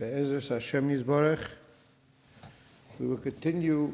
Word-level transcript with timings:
Be'ezer 0.00 0.40
Hashem 0.40 0.88
Yisborech, 0.88 1.46
we 2.98 3.06
will 3.06 3.18
continue 3.18 3.92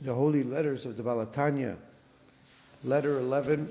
the 0.00 0.12
holy 0.12 0.42
letters 0.42 0.84
of 0.84 0.96
the 0.96 1.02
Baal 1.04 1.24
HaTanya, 1.24 1.76
letter 2.82 3.20
11, 3.20 3.70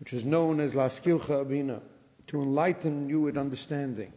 which 0.00 0.14
is 0.14 0.24
known 0.24 0.58
as 0.58 0.72
Lihaskilcha 0.72 1.46
Bina, 1.46 1.82
to 2.28 2.40
enlighten 2.40 3.10
you 3.10 3.20
with 3.20 3.36
understanding. 3.36 4.10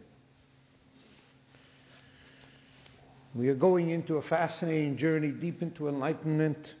We 3.34 3.50
are 3.50 3.54
going 3.54 3.90
into 3.90 4.16
a 4.16 4.22
fascinating 4.22 4.96
journey 4.96 5.32
deep 5.32 5.60
into 5.60 5.90
enlightenment, 5.90 6.76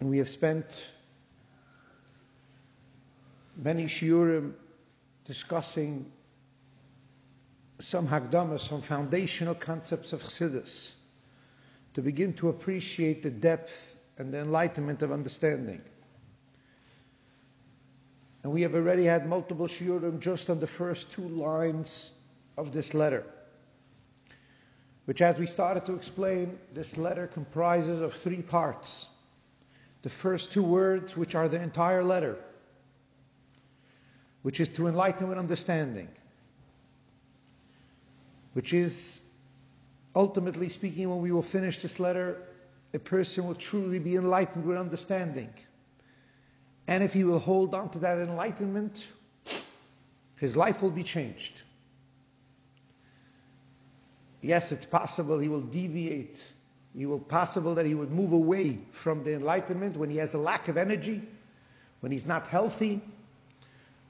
and 0.00 0.08
we 0.08 0.16
have 0.16 0.30
spent 0.30 0.86
many 3.62 3.84
shiurim 3.84 4.54
discussing 5.32 6.04
some 7.80 8.06
Hakdama, 8.06 8.60
some 8.60 8.82
foundational 8.82 9.54
concepts 9.54 10.12
of 10.12 10.22
Chassidus, 10.22 10.92
to 11.94 12.02
begin 12.02 12.34
to 12.34 12.50
appreciate 12.50 13.22
the 13.22 13.30
depth 13.30 13.96
and 14.18 14.30
the 14.30 14.40
enlightenment 14.40 15.00
of 15.00 15.10
understanding. 15.10 15.80
And 18.42 18.52
we 18.52 18.60
have 18.60 18.74
already 18.74 19.04
had 19.04 19.26
multiple 19.26 19.66
shiurim 19.66 20.20
just 20.20 20.50
on 20.50 20.60
the 20.60 20.66
first 20.66 21.10
two 21.10 21.26
lines 21.28 22.10
of 22.58 22.70
this 22.70 22.92
letter, 22.92 23.24
which, 25.06 25.22
as 25.22 25.38
we 25.38 25.46
started 25.46 25.86
to 25.86 25.94
explain, 25.94 26.58
this 26.74 26.98
letter 26.98 27.26
comprises 27.26 28.02
of 28.02 28.12
three 28.12 28.42
parts. 28.42 29.08
The 30.02 30.10
first 30.10 30.52
two 30.52 30.62
words, 30.62 31.16
which 31.16 31.34
are 31.34 31.48
the 31.48 31.62
entire 31.62 32.04
letter, 32.04 32.36
which 34.42 34.60
is 34.60 34.68
to 34.68 34.86
enlighten 34.86 35.28
with 35.28 35.38
understanding, 35.38 36.08
which 38.54 38.72
is 38.72 39.22
ultimately 40.14 40.68
speaking, 40.68 41.08
when 41.08 41.20
we 41.20 41.32
will 41.32 41.42
finish 41.42 41.78
this 41.78 41.98
letter, 41.98 42.42
a 42.94 42.98
person 42.98 43.46
will 43.46 43.54
truly 43.54 43.98
be 43.98 44.16
enlightened 44.16 44.64
with 44.64 44.76
understanding. 44.76 45.52
And 46.88 47.02
if 47.02 47.12
he 47.12 47.24
will 47.24 47.38
hold 47.38 47.74
on 47.74 47.88
to 47.90 47.98
that 48.00 48.18
enlightenment, 48.18 49.06
his 50.36 50.56
life 50.56 50.82
will 50.82 50.90
be 50.90 51.02
changed. 51.02 51.54
Yes, 54.42 54.72
it's 54.72 54.84
possible 54.84 55.38
he 55.38 55.48
will 55.48 55.60
deviate. 55.60 56.52
He 56.94 57.06
will 57.06 57.20
possible 57.20 57.74
that 57.76 57.86
he 57.86 57.94
would 57.94 58.10
move 58.10 58.32
away 58.32 58.78
from 58.90 59.22
the 59.22 59.34
enlightenment 59.34 59.96
when 59.96 60.10
he 60.10 60.16
has 60.16 60.34
a 60.34 60.38
lack 60.38 60.68
of 60.68 60.76
energy, 60.76 61.22
when 62.00 62.10
he's 62.10 62.26
not 62.26 62.48
healthy, 62.48 63.00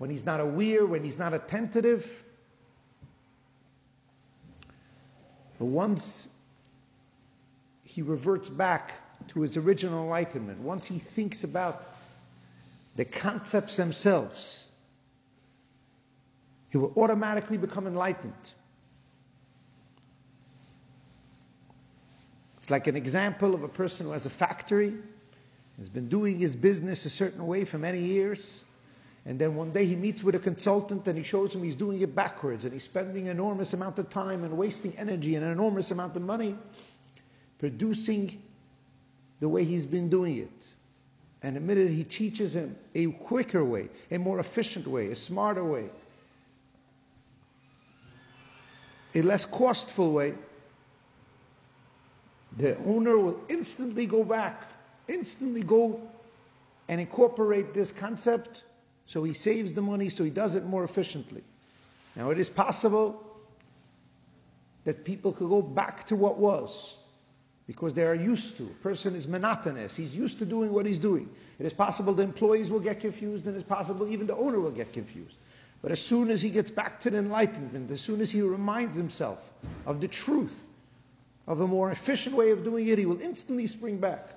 when 0.03 0.11
he's 0.11 0.27
not 0.27 0.41
aware, 0.41 0.84
when 0.84 1.05
he's 1.05 1.17
not 1.17 1.33
attentive. 1.33 2.25
But 5.61 5.67
once 5.67 6.28
he 7.84 8.03
reverts 8.03 8.48
back 8.48 8.94
to 9.28 9.42
his 9.42 9.56
original 9.56 10.03
enlightenment, 10.03 10.59
once 10.59 10.89
he 10.89 10.98
thinks 10.98 11.44
about 11.44 11.86
the 12.97 13.05
concepts 13.05 13.77
themselves, 13.77 14.67
he 16.70 16.78
will 16.78 16.92
automatically 16.97 17.56
become 17.56 17.87
enlightened. 17.87 18.55
It's 22.59 22.72
like 22.72 22.89
an 22.89 22.97
example 22.97 23.55
of 23.55 23.62
a 23.62 23.69
person 23.69 24.06
who 24.06 24.12
has 24.14 24.27
a 24.27 24.31
factory, 24.31 24.94
has 25.78 25.89
been 25.89 26.09
doing 26.09 26.41
his 26.41 26.56
business 26.56 27.06
a 27.06 27.11
certain 27.11 27.47
way 27.47 27.64
for 27.64 27.78
many 27.78 28.00
years, 28.00 28.64
and 29.25 29.39
then 29.39 29.55
one 29.55 29.70
day 29.70 29.84
he 29.84 29.95
meets 29.95 30.25
with 30.25 30.34
a 30.34 30.39
consultant 30.39 31.06
and 31.06 31.17
he 31.17 31.23
shows 31.23 31.55
him 31.55 31.62
he's 31.62 31.77
doing 31.77 32.01
it 32.01 32.15
backwards 32.15 32.65
and 32.65 32.73
he's 32.73 32.83
spending 32.83 33.27
an 33.27 33.33
enormous 33.33 33.73
amount 33.73 33.98
of 33.98 34.11
time 34.11 34.42
and 34.42 34.56
wasting 34.56 34.97
energy 34.98 35.37
and 35.37 35.45
an 35.45 35.53
enormous 35.53 35.92
amount 35.92 36.17
of 36.17 36.23
money 36.23 36.56
producing 37.59 38.43
the 39.38 39.49
way 39.49 39.65
he's 39.65 39.87
been 39.87 40.09
doing 40.09 40.38
it. 40.38 40.66
And 41.44 41.56
admitted 41.56 41.91
he 41.91 42.05
teaches 42.05 42.55
him 42.55 42.77
a 42.94 43.06
quicker 43.12 43.65
way, 43.65 43.88
a 44.11 44.19
more 44.19 44.41
efficient 44.41 44.87
way, 44.87 45.09
a 45.09 45.16
smarter 45.16 45.65
way, 45.65 45.88
a 49.15 49.22
less 49.22 49.44
costful 49.44 50.12
way. 50.12 50.34
The 52.56 52.77
owner 52.78 53.19
will 53.19 53.41
instantly 53.49 54.06
go 54.06 54.25
back, 54.25 54.69
instantly 55.09 55.62
go 55.62 56.00
and 56.88 57.00
incorporate 57.00 57.72
this 57.72 57.93
concept 57.93 58.65
so 59.06 59.22
he 59.24 59.32
saves 59.32 59.74
the 59.74 59.82
money, 59.82 60.08
so 60.08 60.24
he 60.24 60.30
does 60.30 60.54
it 60.54 60.64
more 60.64 60.84
efficiently. 60.84 61.42
Now, 62.16 62.30
it 62.30 62.38
is 62.38 62.50
possible 62.50 63.24
that 64.84 65.04
people 65.04 65.32
could 65.32 65.48
go 65.48 65.62
back 65.62 66.04
to 66.06 66.16
what 66.16 66.38
was 66.38 66.96
because 67.66 67.94
they 67.94 68.04
are 68.04 68.14
used 68.14 68.56
to. 68.56 68.64
A 68.64 68.82
person 68.82 69.14
is 69.14 69.28
monotonous, 69.28 69.96
he's 69.96 70.16
used 70.16 70.38
to 70.40 70.44
doing 70.44 70.72
what 70.72 70.84
he's 70.84 70.98
doing. 70.98 71.28
It 71.58 71.66
is 71.66 71.72
possible 71.72 72.12
the 72.12 72.22
employees 72.22 72.70
will 72.70 72.80
get 72.80 73.00
confused, 73.00 73.46
and 73.46 73.56
it's 73.56 73.68
possible 73.68 74.08
even 74.08 74.26
the 74.26 74.36
owner 74.36 74.60
will 74.60 74.72
get 74.72 74.92
confused. 74.92 75.36
But 75.80 75.92
as 75.92 76.00
soon 76.00 76.30
as 76.30 76.42
he 76.42 76.50
gets 76.50 76.70
back 76.70 77.00
to 77.00 77.10
the 77.10 77.19
enlightenment, 77.19 77.90
as 77.90 78.00
soon 78.00 78.20
as 78.20 78.30
he 78.30 78.42
reminds 78.42 78.96
himself 78.96 79.52
of 79.86 80.00
the 80.00 80.08
truth, 80.08 80.69
of 81.46 81.60
a 81.60 81.66
more 81.66 81.90
efficient 81.90 82.36
way 82.36 82.50
of 82.50 82.64
doing 82.64 82.86
it, 82.86 82.98
he 82.98 83.06
will 83.06 83.20
instantly 83.20 83.66
spring 83.66 83.98
back. 83.98 84.28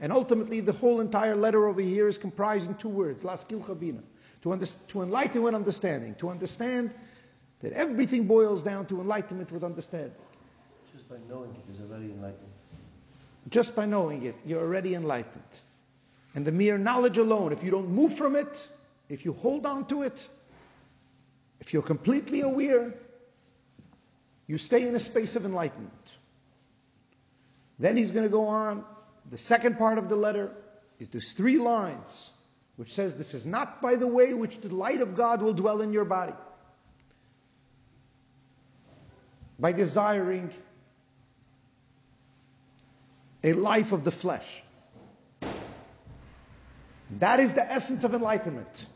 And 0.00 0.12
ultimately, 0.12 0.60
the 0.60 0.72
whole 0.72 1.00
entire 1.00 1.34
letter 1.34 1.66
over 1.66 1.80
here 1.80 2.08
is 2.08 2.18
comprised 2.18 2.68
in 2.68 2.76
two 2.76 2.88
words, 2.88 3.24
Lihaskilcha 3.24 3.78
Bina, 3.78 4.02
to, 4.42 4.52
under, 4.52 4.66
to 4.66 5.02
enlighten 5.02 5.42
with 5.42 5.54
understanding, 5.54 6.14
to 6.16 6.30
understand 6.30 6.94
that 7.60 7.72
everything 7.72 8.26
boils 8.26 8.62
down 8.62 8.86
to 8.86 9.00
enlightenment 9.00 9.50
with 9.50 9.64
understanding. 9.64 10.12
Just 10.92 11.08
by 11.08 11.16
knowing 11.28 11.50
it 11.50 11.74
is 11.74 11.80
already 11.80 12.12
enlightened. 12.12 12.52
Just 13.50 13.74
by 13.74 13.86
knowing 13.86 14.24
it, 14.24 14.36
you're 14.46 14.60
already 14.60 14.94
enlightened. 14.94 15.62
And 16.34 16.44
the 16.44 16.52
mere 16.52 16.78
knowledge 16.78 17.18
alone, 17.18 17.52
if 17.52 17.64
you 17.64 17.70
don't 17.70 17.88
move 17.88 18.16
from 18.16 18.36
it, 18.36 18.68
if 19.08 19.24
you 19.24 19.32
hold 19.32 19.66
on 19.66 19.86
to 19.86 20.02
it, 20.02 20.28
if 21.60 21.72
you're 21.72 21.82
completely 21.82 22.42
aware, 22.42 22.94
you 24.46 24.58
stay 24.58 24.86
in 24.86 24.94
a 24.94 25.00
space 25.00 25.34
of 25.34 25.44
enlightenment. 25.44 26.16
Then 27.78 27.96
he's 27.96 28.12
going 28.12 28.24
to 28.24 28.30
go 28.30 28.46
on. 28.46 28.84
The 29.30 29.38
second 29.38 29.76
part 29.76 29.98
of 29.98 30.08
the 30.08 30.16
letter 30.16 30.50
is 30.98 31.08
those 31.08 31.32
three 31.32 31.58
lines, 31.58 32.30
which 32.76 32.92
says, 32.92 33.14
This 33.14 33.34
is 33.34 33.44
not 33.44 33.82
by 33.82 33.96
the 33.96 34.06
way 34.06 34.32
which 34.34 34.60
the 34.60 34.74
light 34.74 35.00
of 35.00 35.14
God 35.14 35.42
will 35.42 35.52
dwell 35.52 35.82
in 35.82 35.92
your 35.92 36.04
body. 36.04 36.34
By 39.58 39.72
desiring 39.72 40.50
a 43.44 43.52
life 43.52 43.92
of 43.92 44.04
the 44.04 44.10
flesh. 44.10 44.62
That 47.18 47.40
is 47.40 47.54
the 47.54 47.70
essence 47.70 48.04
of 48.04 48.14
enlightenment. 48.14 48.86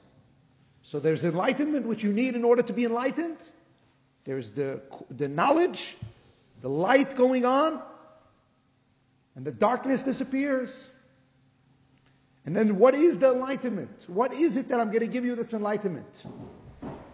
So 0.83 0.99
there's 0.99 1.25
enlightenment 1.25 1.87
which 1.87 2.03
you 2.03 2.13
need 2.13 2.35
in 2.35 2.45
order 2.45 2.63
to 2.63 2.73
be 2.73 2.85
enlightened. 2.85 3.39
There's 4.25 4.51
the, 4.51 4.83
the 5.11 5.29
knowledge, 5.29 5.97
the 6.61 6.69
light 6.69 7.17
going 7.17 7.45
on, 7.45 7.83
and 9.37 9.45
the 9.45 9.53
darkness 9.53 10.03
disappears. 10.03 10.89
And 12.45 12.57
then 12.57 12.79
what 12.79 12.95
is 12.95 13.19
the 13.19 13.33
enlightenment? 13.33 14.05
What 14.09 14.33
is 14.33 14.57
it 14.57 14.69
that 14.69 14.81
I'm 14.81 14.89
going 14.89 15.01
to 15.01 15.07
give 15.07 15.25
you 15.25 15.35
that's 15.35 15.55
enlightenment? 15.55 16.25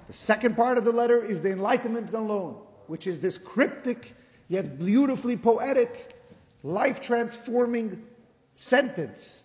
The 0.06 0.12
second 0.12 0.56
part 0.56 0.78
of 0.78 0.84
the 0.84 0.92
letter 0.92 1.22
is 1.22 1.40
the 1.40 1.52
enlightenment 1.52 2.12
alone, 2.14 2.56
which 2.86 3.06
is 3.06 3.20
this 3.20 3.36
cryptic 3.36 4.14
yet 4.48 4.78
beautifully 4.78 5.36
poetic, 5.36 6.16
life 6.62 7.00
transforming 7.00 8.02
sentence 8.56 9.44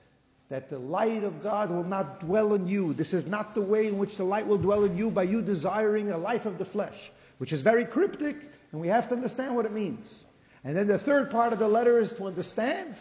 that 0.49 0.69
the 0.69 0.79
light 0.79 1.23
of 1.23 1.41
God 1.43 1.69
will 1.69 1.83
not 1.83 2.19
dwell 2.19 2.53
in 2.53 2.67
you. 2.67 2.93
This 2.93 3.13
is 3.13 3.27
not 3.27 3.53
the 3.53 3.61
way 3.61 3.87
in 3.87 3.97
which 3.97 4.15
the 4.15 4.23
light 4.23 4.45
will 4.45 4.57
dwell 4.57 4.85
in 4.85 4.95
you 4.97 5.11
by 5.11 5.23
you 5.23 5.41
desiring 5.41 6.11
a 6.11 6.17
life 6.17 6.45
of 6.45 6.57
the 6.57 6.65
flesh, 6.65 7.11
which 7.39 7.51
is 7.51 7.61
very 7.61 7.85
cryptic, 7.85 8.51
and 8.71 8.79
we 8.79 8.87
have 8.87 9.07
to 9.09 9.15
understand 9.15 9.55
what 9.55 9.65
it 9.65 9.71
means. 9.71 10.25
And 10.63 10.75
then 10.75 10.87
the 10.87 10.97
third 10.97 11.29
part 11.29 11.53
of 11.53 11.59
the 11.59 11.67
letter 11.67 11.99
is 11.99 12.13
to 12.13 12.25
understand 12.25 12.95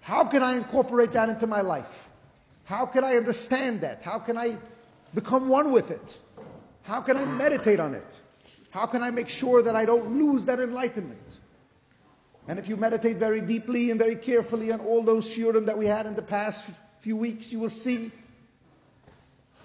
how 0.00 0.24
can 0.24 0.42
I 0.42 0.56
incorporate 0.56 1.12
that 1.12 1.28
into 1.28 1.46
my 1.46 1.60
life? 1.60 2.08
How 2.64 2.86
can 2.86 3.04
I 3.04 3.16
understand 3.16 3.82
that? 3.82 4.02
How 4.02 4.18
can 4.18 4.36
I 4.36 4.56
become 5.14 5.48
one 5.48 5.72
with 5.72 5.90
it? 5.90 6.18
How 6.82 7.00
can 7.00 7.16
I 7.16 7.24
meditate 7.24 7.78
on 7.78 7.94
it? 7.94 8.06
How 8.70 8.86
can 8.86 9.02
I 9.02 9.10
make 9.10 9.28
sure 9.28 9.62
that 9.62 9.76
I 9.76 9.84
don't 9.84 10.18
lose 10.18 10.44
that 10.46 10.58
enlightenment? 10.58 11.20
And 12.48 12.58
if 12.58 12.68
you 12.68 12.76
meditate 12.76 13.18
very 13.18 13.40
deeply 13.40 13.90
and 13.90 13.98
very 13.98 14.16
carefully 14.16 14.72
on 14.72 14.80
all 14.80 15.02
those 15.02 15.28
shiurim 15.28 15.66
that 15.66 15.78
we 15.78 15.86
had 15.86 16.06
in 16.06 16.16
the 16.16 16.22
past 16.22 16.64
few 16.98 17.16
weeks, 17.16 17.52
you 17.52 17.60
will 17.60 17.70
see 17.70 18.10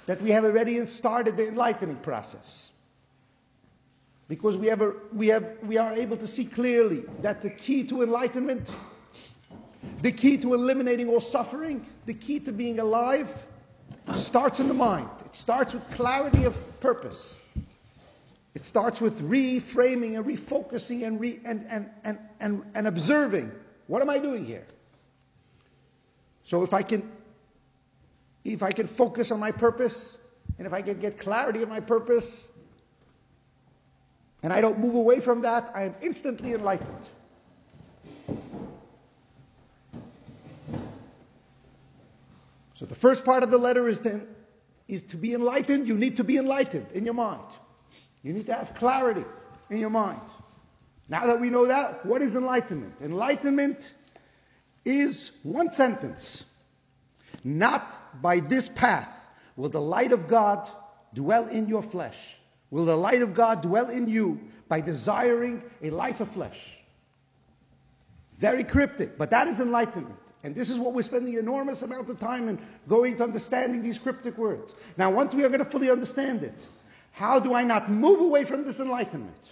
that 0.06 0.22
we 0.22 0.30
have 0.30 0.46
already 0.46 0.86
started 0.86 1.38
the 1.38 1.48
enlightening 1.48 1.98
process. 1.98 2.72
Because 4.28 4.58
we, 4.58 4.68
have 4.68 4.82
a, 4.82 4.94
we, 5.14 5.28
have, 5.28 5.58
we 5.64 5.78
are 5.78 5.94
able 5.94 6.18
to 6.18 6.28
see 6.28 6.46
clearly 6.46 7.04
that 7.22 7.42
the 7.42 7.50
key 7.50 7.84
to 7.86 8.04
enlightenment, 8.04 8.76
the 10.02 10.12
key 10.12 10.38
to 10.40 10.54
eliminating 10.54 11.08
all 11.08 11.22
suffering, 11.22 11.86
the 12.06 12.14
key 12.14 12.40
to 12.42 12.52
being 12.52 12.80
alive, 12.80 13.46
starts 14.14 14.60
in 14.60 14.68
the 14.68 14.74
mind. 14.74 15.10
It 15.26 15.36
starts 15.36 15.74
with 15.74 15.90
clarity 15.92 16.44
of 16.44 16.80
purpose. 16.80 17.38
It 18.54 18.66
starts 18.66 19.00
with 19.00 19.22
reframing 19.22 20.18
and 20.18 20.26
refocusing 20.26 21.06
and, 21.06 21.20
re, 21.20 21.40
and, 21.46 21.66
and, 21.70 21.90
and, 22.04 22.20
and, 22.40 22.64
and 22.76 22.88
observing. 22.88 23.52
What 23.88 24.02
am 24.02 24.10
I 24.10 24.20
doing 24.20 24.44
here? 24.44 24.66
So 26.44 26.64
if 26.64 26.74
I 26.74 26.82
can 26.82 27.12
if 28.46 28.64
I 28.64 28.72
can 28.72 28.88
focus 28.88 29.32
on 29.32 29.42
my 29.42 29.52
purpose 29.52 30.20
and 30.58 30.66
if 30.66 30.74
I 30.74 30.82
can 30.82 30.98
get 31.00 31.20
clarity 31.20 31.62
of 31.62 31.68
my 31.68 31.82
purpose 31.82 32.48
and 34.48 34.54
I 34.54 34.62
don't 34.62 34.80
move 34.80 34.96
away 34.96 35.20
from 35.20 35.42
that, 35.42 35.74
I 35.76 35.84
am 35.84 35.96
instantly 36.02 36.54
enlightened. 36.54 37.10
So 42.74 42.86
the 42.86 42.96
first 42.96 43.26
part 43.26 43.44
of 43.44 43.52
the 43.52 43.58
letter 43.58 43.90
is 43.90 44.00
then 44.00 44.26
is 44.88 45.04
to 45.04 45.18
be 45.18 45.34
enlightened, 45.34 45.86
you 45.86 45.98
need 45.98 46.16
to 46.16 46.24
be 46.24 46.38
enlightened 46.38 46.94
in 46.94 47.04
your 47.04 47.14
mind. 47.14 47.44
You 48.24 48.32
need 48.32 48.46
to 48.46 48.54
have 48.54 48.74
clarity 48.74 49.26
in 49.70 49.80
your 49.80 49.90
mind. 49.90 50.22
Now 51.10 51.26
that 51.26 51.42
we 51.42 51.50
know 51.50 51.68
that, 51.68 52.06
what 52.06 52.22
is 52.22 52.38
enlightenment? 52.38 52.94
Enlightenment 53.02 53.96
is 54.86 55.32
one 55.44 55.74
sentence. 55.74 56.46
Not 57.44 58.22
by 58.22 58.40
this 58.40 58.70
path 58.70 59.30
will 59.58 59.68
the 59.68 59.82
light 59.82 60.14
of 60.14 60.30
God 60.30 60.70
dwell 61.14 61.50
in 61.50 61.68
your 61.68 61.84
flesh. 61.84 62.37
Will 62.72 62.86
the 62.86 62.98
light 62.98 63.22
of 63.22 63.34
God 63.34 63.62
dwell 63.62 63.90
in 63.90 64.08
you 64.08 64.40
by 64.68 64.82
desiring 64.82 65.64
a 65.82 65.90
life 65.90 66.20
of 66.20 66.30
flesh? 66.30 66.78
Very 68.38 68.64
cryptic, 68.64 69.18
but 69.18 69.30
that 69.32 69.48
is 69.48 69.60
enlightenment. 69.60 70.16
And 70.44 70.56
this 70.56 70.70
is 70.70 70.78
what 70.78 70.94
we're 70.94 71.04
spending 71.04 71.34
enormous 71.34 71.82
amount 71.82 72.10
of 72.10 72.20
time 72.20 72.48
in 72.48 72.60
going 72.88 73.18
to 73.18 73.24
understanding 73.24 73.82
these 73.82 73.98
cryptic 73.98 74.38
words. 74.38 74.76
Now, 74.98 75.10
once 75.10 75.34
we 75.34 75.44
are 75.44 75.50
going 75.50 75.64
to 75.64 75.70
fully 75.70 75.90
understand 75.90 76.44
it, 76.44 76.68
how 77.12 77.40
do 77.40 77.54
I 77.54 77.64
not 77.64 77.90
move 77.90 78.22
away 78.22 78.44
from 78.44 78.64
this 78.64 78.80
enlightenment? 78.80 79.52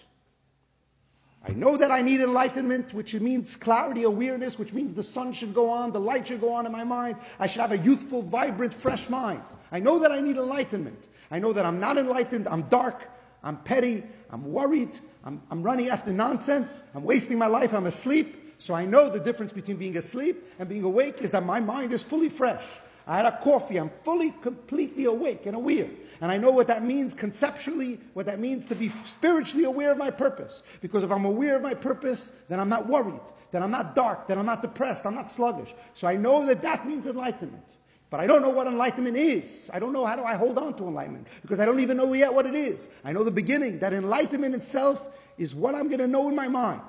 I 1.48 1.52
know 1.54 1.78
that 1.78 1.92
I 1.92 2.02
need 2.02 2.22
enlightenment, 2.22 2.94
which 2.94 3.14
means 3.16 3.56
clarity, 3.56 4.04
awareness, 4.04 4.58
which 4.58 4.74
means 4.74 4.94
the 4.94 5.04
sun 5.04 5.32
should 5.32 5.54
go 5.54 5.70
on, 5.70 5.92
the 5.92 6.00
light 6.00 6.28
should 6.28 6.42
go 6.42 6.54
on 6.54 6.66
in 6.66 6.72
my 6.72 6.84
mind. 6.84 7.18
I 7.40 7.48
should 7.48 7.62
have 7.62 7.72
a 7.72 7.78
youthful, 7.78 8.22
vibrant, 8.24 8.74
fresh 8.74 9.10
mind. 9.10 9.42
I 9.72 9.80
know 9.80 10.00
that 10.00 10.12
I 10.12 10.22
need 10.22 10.38
enlightenment. 10.38 11.10
I 11.32 11.40
know 11.40 11.54
that 11.54 11.66
I'm 11.66 11.80
not 11.80 11.98
enlightened, 11.98 12.48
I'm 12.48 12.64
dark, 12.64 13.10
I'm 13.44 13.58
petty, 13.58 14.04
I'm 14.30 14.52
worried, 14.52 15.00
I'm, 15.24 15.42
I'm 15.50 15.64
running 15.64 15.90
after 15.90 16.14
nonsense, 16.14 16.84
I'm 16.94 17.04
wasting 17.04 17.38
my 17.38 17.48
life, 17.48 17.74
I'm 17.74 17.86
asleep. 17.86 18.42
So 18.58 18.74
I 18.74 18.86
know 18.86 19.10
the 19.10 19.20
difference 19.20 19.52
between 19.52 19.78
being 19.78 19.98
asleep 19.98 20.44
and 20.60 20.70
being 20.70 20.84
awake 20.84 21.22
is 21.22 21.32
that 21.32 21.46
my 21.46 21.60
mind 21.60 21.92
is 21.92 22.02
fully 22.02 22.30
fresh. 22.30 22.64
I 23.08 23.18
had 23.18 23.26
a 23.26 23.38
coffee. 23.44 23.78
I'm 23.78 23.90
fully, 24.02 24.32
completely 24.42 25.06
awake 25.06 25.46
and 25.46 25.56
aware. 25.56 25.88
And 26.22 26.32
I 26.32 26.38
know 26.38 26.52
what 26.52 26.68
that 26.68 26.84
means 26.84 27.14
conceptually, 27.14 28.00
what 28.14 28.26
that 28.26 28.40
means 28.40 28.66
to 28.68 28.76
be 28.76 28.90
spiritually 28.90 29.66
aware 29.66 29.92
of 29.92 29.98
my 29.98 30.10
purpose. 30.10 30.64
Because 30.82 31.04
if 31.04 31.12
I'm 31.12 31.26
aware 31.26 31.56
of 31.56 31.62
my 31.62 31.76
purpose, 31.76 32.32
then 32.50 32.60
I'm 32.60 32.70
not 32.70 32.88
worried. 32.88 33.22
Then 33.52 33.62
I'm 33.62 33.72
not 33.72 33.94
dark. 33.94 34.28
Then 34.28 34.40
I'm 34.40 34.46
not 34.46 34.62
depressed. 34.62 35.06
I'm 35.06 35.14
not 35.14 35.32
sluggish. 35.32 35.76
So 35.94 36.08
I 36.08 36.16
know 36.16 36.46
that 36.48 36.64
that 36.64 36.88
means 36.88 37.06
enlightenment. 37.06 37.76
But 38.10 38.20
I 38.20 38.28
don't 38.28 38.42
know 38.42 38.50
what 38.50 38.68
enlightenment 38.68 39.18
is. 39.18 39.70
I 39.74 39.80
don't 39.80 39.92
know 39.92 40.06
how 40.06 40.16
do 40.16 40.24
I 40.24 40.36
hold 40.36 40.58
on 40.58 40.76
to 40.76 40.88
enlightenment 40.88 41.28
because 41.42 41.60
I 41.60 41.66
don't 41.66 41.80
even 41.80 41.98
know 41.98 42.14
yet 42.14 42.34
what 42.34 42.46
it 42.46 42.56
is. 42.56 42.90
I 43.04 43.12
know 43.12 43.24
the 43.24 43.32
beginning, 43.32 43.80
that 43.80 43.94
enlightenment 43.94 44.54
itself 44.56 45.08
is 45.38 45.56
what 45.56 45.76
I'm 45.76 45.88
going 45.88 46.00
to 46.00 46.08
know 46.08 46.30
in 46.30 46.36
my 46.36 46.48
mind. 46.48 46.82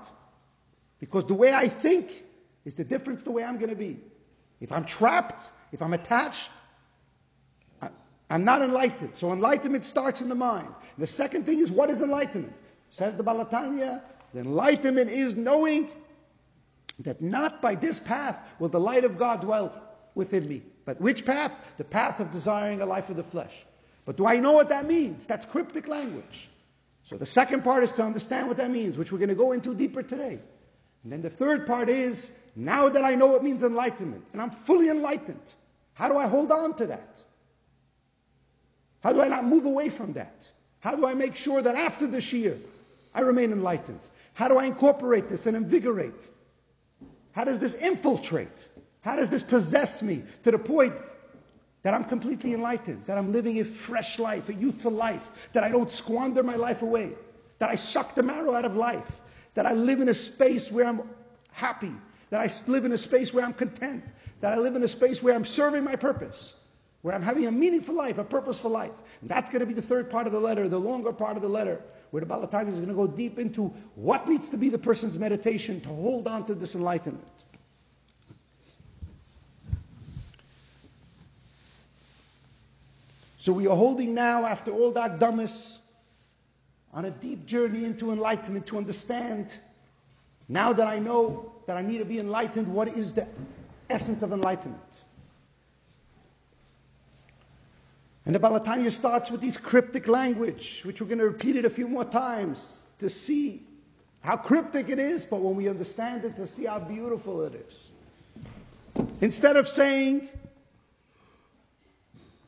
Because 1.01 1.25
the 1.25 1.35
way 1.35 1.53
I 1.53 1.69
think 1.69 2.25
is 2.65 2.75
the 2.75 2.85
difference 2.85 3.23
the 3.23 3.31
way 3.31 3.45
I'm 3.45 3.57
going 3.57 3.71
to 3.71 3.77
be. 3.77 3.99
If 4.61 4.73
I'm 4.73 4.85
trapped, 4.85 5.51
if 5.73 5.83
I'm 5.83 5.95
attached, 5.95 6.51
I'm 8.29 8.45
not 8.45 8.61
enlightened. 8.61 9.17
So 9.17 9.33
enlightenment 9.33 9.85
starts 9.85 10.21
in 10.21 10.29
the 10.29 10.35
mind. 10.35 10.69
The 10.99 11.07
second 11.07 11.47
thing 11.47 11.61
is 11.61 11.71
what 11.71 11.91
is 11.91 12.03
enlightenment? 12.03 12.55
Says 12.91 13.15
the 13.15 13.23
Baal 13.23 13.45
HaTanya, 13.45 14.03
the 14.35 14.41
enlightenment 14.41 15.11
is 15.11 15.37
knowing 15.37 15.89
that 17.01 17.21
not 17.21 17.63
by 17.63 17.75
this 17.75 18.01
path 18.01 18.41
will 18.59 18.69
the 18.69 18.81
light 18.81 19.05
of 19.05 19.17
God 19.17 19.43
dwell 19.43 19.86
within 20.17 20.49
me. 20.49 20.63
But 20.85 21.01
which 21.01 21.25
path? 21.25 21.53
The 21.77 21.85
path 21.85 22.19
of 22.19 22.33
desiring 22.33 22.81
a 22.81 22.87
life 22.87 23.11
of 23.11 23.17
the 23.17 23.23
flesh. 23.23 23.65
But 24.05 24.17
do 24.17 24.27
I 24.27 24.39
know 24.39 24.53
what 24.53 24.69
that 24.71 24.87
means? 24.87 25.27
That's 25.27 25.47
cryptic 25.47 25.87
language. 25.87 26.49
So 27.05 27.17
the 27.17 27.27
second 27.27 27.63
part 27.63 27.85
is 27.85 27.93
to 27.93 28.03
understand 28.03 28.49
what 28.49 28.57
that 28.57 28.71
means, 28.73 28.99
which 28.99 29.13
we're 29.13 29.19
going 29.19 29.29
to 29.29 29.37
go 29.37 29.53
into 29.53 29.75
deeper 29.75 30.03
today. 30.03 30.41
And 31.05 31.13
then 31.13 31.23
the 31.23 31.31
third 31.31 31.67
part 31.67 31.89
is 31.89 32.33
now 32.57 32.89
that 32.89 33.05
I 33.05 33.15
know 33.15 33.29
what 33.29 33.45
means 33.45 33.63
enlightenment, 33.63 34.27
and 34.33 34.43
I'm 34.43 34.51
fully 34.51 34.89
enlightened, 34.89 35.55
how 35.95 36.09
do 36.09 36.19
I 36.19 36.27
hold 36.27 36.51
on 36.51 36.75
to 36.75 36.87
that? 36.87 37.23
How 39.05 39.13
do 39.13 39.21
I 39.21 39.29
not 39.29 39.45
move 39.45 39.67
away 39.67 39.89
from 39.89 40.15
that? 40.15 40.51
How 40.81 40.97
do 40.97 41.07
I 41.07 41.15
make 41.15 41.37
sure 41.37 41.63
that 41.63 41.77
after 41.77 42.09
the 42.09 42.19
shiur, 42.19 42.59
I 43.15 43.21
remain 43.21 43.53
enlightened? 43.53 44.01
How 44.35 44.49
do 44.49 44.59
I 44.59 44.65
incorporate 44.65 45.29
this 45.29 45.47
and 45.47 45.57
invigorate? 45.57 46.29
How 47.33 47.45
does 47.45 47.59
this 47.59 47.75
infiltrate? 47.75 48.69
How 49.07 49.15
does 49.15 49.31
this 49.31 49.45
possess 49.45 50.03
me 50.03 50.25
to 50.43 50.51
the 50.51 50.59
point 50.59 50.93
that 51.85 51.95
I'm 51.95 52.03
completely 52.03 52.55
enlightened, 52.55 53.07
that 53.07 53.17
I'm 53.17 53.31
living 53.31 53.61
a 53.61 53.65
fresh 53.65 54.19
life, 54.19 54.49
a 54.49 54.55
youthful 54.55 54.91
life, 54.91 55.49
that 55.53 55.63
I 55.63 55.69
don't 55.69 55.93
squander 55.93 56.43
my 56.43 56.57
life 56.57 56.83
away, 56.83 57.13
that 57.61 57.71
I 57.71 57.77
suck 57.77 58.17
the 58.17 58.25
marrow 58.25 58.53
out 58.53 58.65
of 58.65 58.75
life, 58.75 59.21
that 59.55 59.65
I 59.65 59.75
live 59.75 60.01
in 60.01 60.09
a 60.09 60.15
space 60.15 60.73
where 60.73 60.89
I'm 60.89 61.03
happy, 61.53 61.93
that 62.31 62.41
I 62.41 62.51
live 62.69 62.85
in 62.85 62.91
a 62.91 62.99
space 62.99 63.33
where 63.33 63.45
I'm 63.45 63.53
content, 63.53 64.03
that 64.41 64.53
I 64.53 64.57
live 64.57 64.75
in 64.75 64.83
a 64.83 64.89
space 64.89 65.23
where 65.23 65.37
I'm 65.37 65.45
serving 65.45 65.85
my 65.85 65.95
purpose, 65.95 66.57
where 67.03 67.15
I'm 67.15 67.23
having 67.23 67.47
a 67.47 67.53
meaningful 67.53 67.95
life, 67.95 68.19
a 68.19 68.25
purposeful 68.25 68.73
life. 68.73 69.05
And 69.21 69.31
that's 69.31 69.51
going 69.51 69.61
to 69.61 69.67
be 69.67 69.75
the 69.75 69.81
third 69.81 70.11
part 70.11 70.27
of 70.27 70.33
the 70.33 70.41
letter, 70.41 70.69
the 70.69 70.81
longer 70.81 71.13
part 71.13 71.37
of 71.37 71.43
the 71.43 71.49
letter, 71.49 71.81
where 72.11 72.19
the 72.19 72.27
Baal 72.27 72.45
HaTanya 72.45 72.71
is 72.71 72.81
going 72.81 72.89
to 72.89 72.95
go 72.95 73.07
deep 73.07 73.39
into 73.39 73.69
what 73.95 74.29
needs 74.29 74.49
to 74.49 74.57
be 74.57 74.69
the 74.69 74.79
person's 74.79 75.17
meditation 75.17 75.81
to 75.83 75.91
hold 75.91 76.27
on 76.27 76.45
to 76.47 76.57
this 76.57 76.75
enlightenment. 76.75 77.29
So 83.47 83.53
we 83.53 83.69
are 83.69 83.77
holding 83.77 84.13
now, 84.13 84.45
after 84.45 84.73
all 84.73 84.91
that 84.91 85.21
dumbass, 85.21 85.79
on 86.93 87.05
a 87.05 87.13
deep 87.13 87.47
journey 87.47 87.85
into 87.85 88.11
enlightenment 88.11 88.67
to 88.67 88.77
understand, 88.77 89.57
now 90.49 90.73
that 90.73 90.89
I 90.89 90.99
know 90.99 91.53
that 91.69 91.77
I 91.77 91.83
need 91.83 91.99
to 91.99 92.05
be 92.05 92.19
enlightened, 92.19 92.67
what 92.67 92.89
is 92.89 93.13
the 93.13 93.29
essence 93.89 94.25
of 94.25 94.33
enlightenment? 94.33 95.05
And 98.25 98.35
the 98.35 98.41
Baal 98.41 98.59
HaTanya 98.59 98.91
starts 98.91 99.31
with 99.31 99.43
this 99.43 99.57
cryptic 99.57 100.09
language, 100.09 100.83
which 100.85 101.01
we're 101.01 101.07
going 101.07 101.21
to 101.21 101.27
repeat 101.27 101.55
it 101.55 101.65
a 101.65 101.71
few 101.71 101.87
more 101.87 102.05
times 102.05 102.83
to 102.99 103.09
see 103.09 103.63
how 104.23 104.37
cryptic 104.37 104.89
it 104.89 104.99
is, 104.99 105.25
but 105.25 105.41
when 105.41 105.55
we 105.55 105.69
understand 105.69 106.25
it, 106.25 106.35
to 106.35 106.49
see 106.49 106.65
how 106.65 106.81
beautiful 106.81 107.43
it 107.43 107.55
is. 107.55 107.93
Instead 109.21 109.57
of 109.57 109.69
saying, 109.69 110.31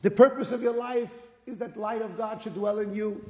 the 0.01 0.11
purpose 0.11 0.51
of 0.51 0.61
your 0.61 0.73
life 0.73 1.13
is 1.45 1.57
that 1.57 1.73
the 1.73 1.79
light 1.79 2.01
of 2.01 2.17
God 2.17 2.41
should 2.41 2.53
dwell 2.53 2.79
in 2.79 2.93
you, 2.93 3.23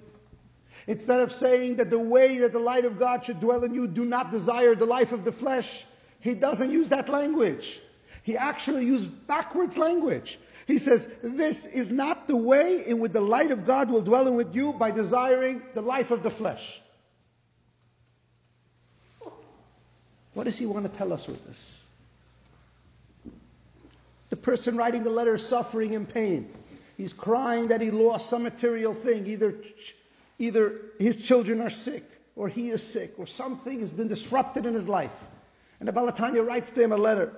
Instead 0.87 1.19
of 1.19 1.31
saying 1.31 1.75
that 1.75 1.89
the 1.89 1.99
way 1.99 2.37
that 2.39 2.53
the 2.53 2.59
light 2.59 2.85
of 2.85 2.97
God 2.97 3.25
should 3.25 3.39
dwell 3.39 3.63
in 3.63 3.73
you, 3.73 3.87
do 3.87 4.05
not 4.05 4.31
desire 4.31 4.75
the 4.75 4.85
life 4.85 5.11
of 5.11 5.25
the 5.25 5.31
flesh, 5.31 5.85
he 6.19 6.33
doesn't 6.33 6.71
use 6.71 6.89
that 6.89 7.09
language. 7.09 7.81
He 8.23 8.37
actually 8.37 8.85
used 8.85 9.27
backwards 9.27 9.77
language. 9.77 10.39
He 10.67 10.77
says, 10.77 11.07
This 11.23 11.65
is 11.65 11.89
not 11.89 12.27
the 12.27 12.35
way 12.35 12.85
in 12.85 12.99
which 12.99 13.13
the 13.13 13.21
light 13.21 13.51
of 13.51 13.65
God 13.65 13.89
will 13.89 14.01
dwell 14.01 14.27
in 14.27 14.35
with 14.35 14.55
you 14.55 14.73
by 14.73 14.91
desiring 14.91 15.61
the 15.73 15.81
life 15.81 16.11
of 16.11 16.23
the 16.23 16.29
flesh. 16.29 16.81
What 20.33 20.43
does 20.43 20.57
he 20.57 20.65
want 20.65 20.91
to 20.91 20.97
tell 20.97 21.11
us 21.11 21.27
with 21.27 21.45
this? 21.45 21.85
The 24.29 24.35
person 24.35 24.77
writing 24.77 25.03
the 25.03 25.09
letter 25.09 25.35
is 25.35 25.45
suffering 25.45 25.93
in 25.93 26.05
pain. 26.05 26.51
He's 26.99 27.13
crying 27.13 27.69
that 27.69 27.79
he 27.79 27.91
lost 27.91 28.29
some 28.29 28.43
material 28.43 28.93
thing, 28.93 29.25
either 29.25 29.55
Either 30.39 30.79
his 30.97 31.17
children 31.17 31.59
are 31.61 31.69
sick, 31.69 32.05
or 32.37 32.47
he 32.47 32.69
is 32.69 32.81
sick, 32.81 33.13
or 33.17 33.27
something 33.27 33.81
has 33.81 33.89
been 33.89 34.07
disrupted 34.07 34.65
in 34.65 34.73
his 34.73 34.87
life. 34.87 35.25
And 35.79 35.87
the 35.87 35.93
Baal 35.93 36.09
HaTanya 36.09 36.47
writes 36.47 36.71
to 36.71 36.81
him 36.81 36.93
a 36.93 36.97
letter. 36.97 37.33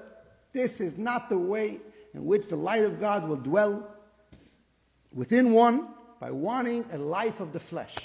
This 0.53 0.79
is 0.79 0.97
not 0.97 1.27
the 1.27 1.37
way 1.37 1.79
in 2.13 2.25
which 2.25 2.47
the 2.47 2.55
light 2.55 2.85
of 2.85 2.99
God 2.99 3.27
will 3.27 3.37
dwell 3.37 3.87
within 5.11 5.51
one 5.51 5.87
by 6.19 6.29
wanting 6.29 6.85
a 6.91 6.97
life 6.99 7.39
of 7.39 7.53
the 7.53 7.59
flesh. 7.59 7.95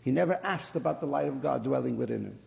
He 0.00 0.12
never 0.12 0.40
asked 0.42 0.76
about 0.76 1.00
the 1.00 1.06
light 1.06 1.28
of 1.28 1.42
God 1.42 1.62
dwelling 1.62 1.98
within 1.98 2.24
him. 2.24 2.38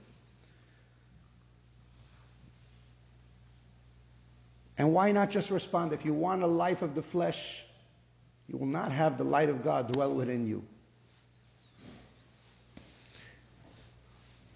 And 4.80 4.94
why 4.94 5.12
not 5.12 5.30
just 5.30 5.52
respond? 5.52 5.92
If 5.92 6.06
you 6.06 6.14
want 6.14 6.42
a 6.42 6.48
life 6.48 6.82
of 6.82 6.96
the 6.96 7.02
flesh, 7.02 7.66
you 8.48 8.58
will 8.58 8.66
not 8.66 8.94
have 8.94 9.18
the 9.18 9.26
light 9.26 9.50
of 9.50 9.62
God 9.62 9.92
dwell 9.92 10.14
within 10.14 10.48
you. 10.48 10.64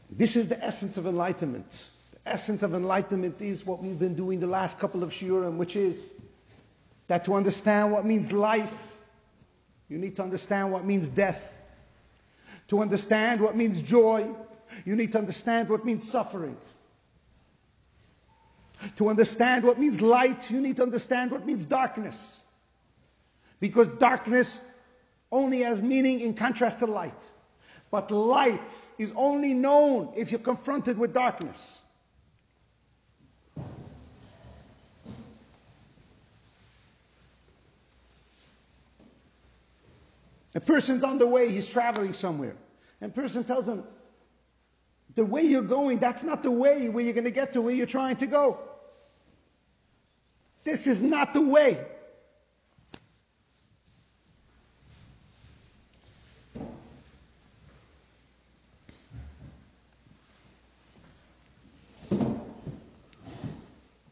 This 0.10 0.38
is 0.38 0.48
the 0.48 0.64
essence 0.64 0.96
of 0.98 1.08
enlightenment. 1.08 1.90
The 2.12 2.32
essence 2.32 2.64
of 2.64 2.74
enlightenment 2.74 3.42
is 3.42 3.66
what 3.66 3.84
we've 3.84 4.00
been 4.00 4.16
doing 4.16 4.40
the 4.40 4.48
last 4.48 4.80
couple 4.80 5.04
of 5.04 5.10
shiurim, 5.10 5.58
which 5.58 5.76
is 5.76 6.16
that 7.08 7.26
to 7.26 7.34
understand 7.34 7.92
what 7.92 8.06
means 8.06 8.32
life, 8.32 8.96
you 9.90 9.98
need 9.98 10.16
to 10.16 10.24
understand 10.24 10.72
what 10.72 10.86
means 10.86 11.10
death. 11.10 11.54
To 12.70 12.80
understand 12.80 13.42
what 13.42 13.58
means 13.58 13.82
joy, 13.82 14.30
you 14.86 14.96
need 14.96 15.12
to 15.12 15.18
understand 15.18 15.68
what 15.68 15.84
means 15.84 16.10
suffering. 16.10 16.56
To 18.98 19.10
understand 19.10 19.64
what 19.64 19.80
means 19.80 20.02
light, 20.02 20.52
you 20.52 20.62
need 20.62 20.78
to 20.78 20.84
understand 20.84 21.32
what 21.32 21.46
means 21.46 21.66
darkness. 21.66 22.44
Because 23.60 23.88
darkness 23.88 24.60
only 25.32 25.62
has 25.62 25.82
meaning 25.82 26.20
in 26.20 26.34
contrast 26.34 26.80
to 26.80 26.86
light. 26.86 27.32
But 27.92 28.12
light 28.12 28.72
is 28.98 29.14
only 29.16 29.54
known 29.54 30.12
if 30.16 30.32
you're 30.32 30.40
confronted 30.40 30.98
with 30.98 31.14
darkness. 31.14 31.82
A 40.56 40.60
person's 40.60 41.04
on 41.04 41.18
the 41.18 41.28
way, 41.28 41.52
he's 41.52 41.68
traveling 41.68 42.14
somewhere. 42.14 42.56
And 43.02 43.14
person 43.14 43.44
tells 43.44 43.68
him, 43.68 43.84
the 45.16 45.26
way 45.26 45.42
you're 45.42 45.62
going, 45.62 46.00
that's 46.00 46.24
not 46.24 46.44
the 46.44 46.52
way 46.52 46.90
where 46.90 47.04
you're 47.04 47.14
going 47.14 47.24
to 47.26 47.32
get 47.32 47.54
to 47.54 47.62
where 47.62 47.74
you're 47.74 47.86
trying 47.86 48.16
to 48.18 48.26
go. 48.26 48.60
This 50.64 50.88
is 50.88 51.04
not 51.04 51.34
the 51.34 51.42
way. 51.42 51.86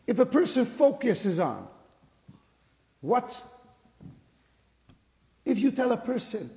If 0.06 0.20
a 0.20 0.26
person 0.26 0.66
focuses 0.66 1.40
on 1.40 1.66
what, 3.00 3.42
if 5.46 5.58
you 5.58 5.72
tell 5.72 5.94
a 5.94 5.98
person, 5.98 6.50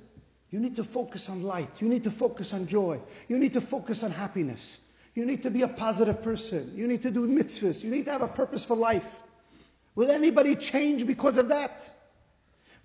you 0.55 0.61
need 0.61 0.77
to 0.77 0.85
focus 0.85 1.27
on 1.27 1.43
light, 1.43 1.81
you 1.81 1.89
need 1.89 2.01
to 2.05 2.09
focus 2.09 2.53
on 2.53 2.65
joy, 2.65 2.97
you 3.27 3.37
need 3.37 3.51
to 3.51 3.59
focus 3.59 4.03
on 4.03 4.11
happiness, 4.11 4.79
you 5.13 5.25
need 5.25 5.43
to 5.43 5.51
be 5.51 5.63
a 5.63 5.67
positive 5.67 6.23
person, 6.23 6.71
you 6.73 6.87
need 6.87 7.01
to 7.01 7.11
do 7.11 7.27
mitzvahs, 7.27 7.83
you 7.83 7.91
need 7.91 8.05
to 8.05 8.11
have 8.13 8.21
a 8.21 8.27
purpose 8.29 8.63
for 8.63 8.77
life. 8.77 9.19
Will 9.95 10.09
anybody 10.09 10.55
change 10.55 11.05
because 11.05 11.37
of 11.37 11.49
that? 11.49 11.89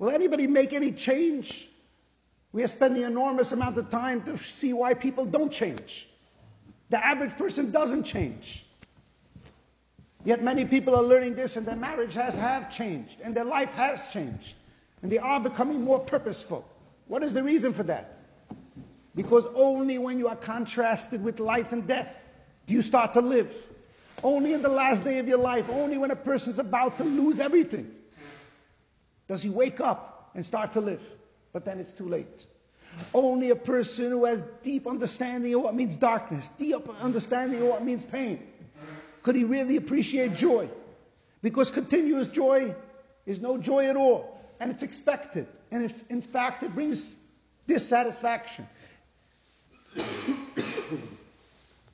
Will 0.00 0.10
anybody 0.10 0.48
make 0.48 0.72
any 0.72 0.90
change? 0.90 1.68
We 2.50 2.64
are 2.64 2.68
spending 2.68 3.04
enormous 3.04 3.52
amount 3.52 3.78
of 3.78 3.88
time 3.88 4.20
to 4.22 4.36
see 4.36 4.72
why 4.72 4.92
people 4.92 5.24
don't 5.24 5.52
change. 5.52 6.08
The 6.88 6.98
average 7.06 7.36
person 7.36 7.70
doesn't 7.70 8.02
change. 8.02 8.66
Yet 10.24 10.42
many 10.42 10.64
people 10.64 10.96
are 10.96 11.04
learning 11.04 11.36
this 11.36 11.56
and 11.56 11.64
their 11.64 11.76
marriage 11.76 12.14
has 12.14 12.36
have 12.36 12.68
changed 12.68 13.20
and 13.20 13.32
their 13.32 13.44
life 13.44 13.72
has 13.74 14.12
changed 14.12 14.56
and 15.02 15.12
they 15.12 15.18
are 15.18 15.38
becoming 15.38 15.84
more 15.84 16.00
purposeful. 16.00 16.68
What 17.10 17.24
is 17.24 17.34
the 17.34 17.42
reason 17.42 17.72
for 17.72 17.82
that? 17.82 18.14
Because 19.16 19.44
only 19.56 19.98
when 19.98 20.20
you 20.20 20.28
are 20.28 20.36
contrasted 20.36 21.24
with 21.24 21.40
life 21.40 21.72
and 21.72 21.84
death 21.84 22.16
do 22.68 22.72
you 22.72 22.82
start 22.82 23.14
to 23.14 23.20
live. 23.20 23.52
Only 24.22 24.52
in 24.52 24.62
the 24.62 24.68
last 24.68 25.02
day 25.02 25.18
of 25.18 25.26
your 25.26 25.38
life, 25.38 25.68
only 25.70 25.98
when 25.98 26.12
a 26.12 26.16
person's 26.16 26.60
about 26.60 26.98
to 26.98 27.04
lose 27.04 27.40
everything, 27.40 27.92
does 29.26 29.42
he 29.42 29.50
wake 29.50 29.80
up 29.80 30.30
and 30.36 30.46
start 30.46 30.70
to 30.70 30.80
live. 30.80 31.02
But 31.52 31.64
then 31.64 31.80
it's 31.80 31.92
too 31.92 32.08
late. 32.08 32.46
Only 33.12 33.50
a 33.50 33.56
person 33.56 34.12
who 34.12 34.24
has 34.26 34.44
deep 34.62 34.86
understanding 34.86 35.52
of 35.56 35.62
what 35.62 35.74
means 35.74 35.96
darkness, 35.96 36.50
deep 36.60 36.88
understanding 37.00 37.60
of 37.60 37.66
what 37.66 37.84
means 37.84 38.04
pain, 38.04 38.46
could 39.22 39.34
he 39.34 39.42
really 39.42 39.78
appreciate 39.78 40.36
joy. 40.36 40.70
Because 41.42 41.72
continuous 41.72 42.28
joy 42.28 42.72
is 43.26 43.40
no 43.40 43.58
joy 43.58 43.86
at 43.86 43.96
all, 43.96 44.39
and 44.60 44.70
it's 44.70 44.82
expected. 44.82 45.46
And 45.72 45.82
if, 45.82 46.08
in 46.10 46.22
fact, 46.22 46.62
it 46.62 46.74
brings 46.74 47.16
dissatisfaction. 47.66 48.68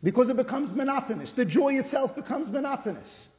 because 0.03 0.29
it 0.29 0.37
becomes 0.37 0.73
monotonous. 0.73 1.33
The 1.33 1.45
joy 1.45 1.79
itself 1.79 2.15
becomes 2.15 2.51
monotonous. 2.51 3.31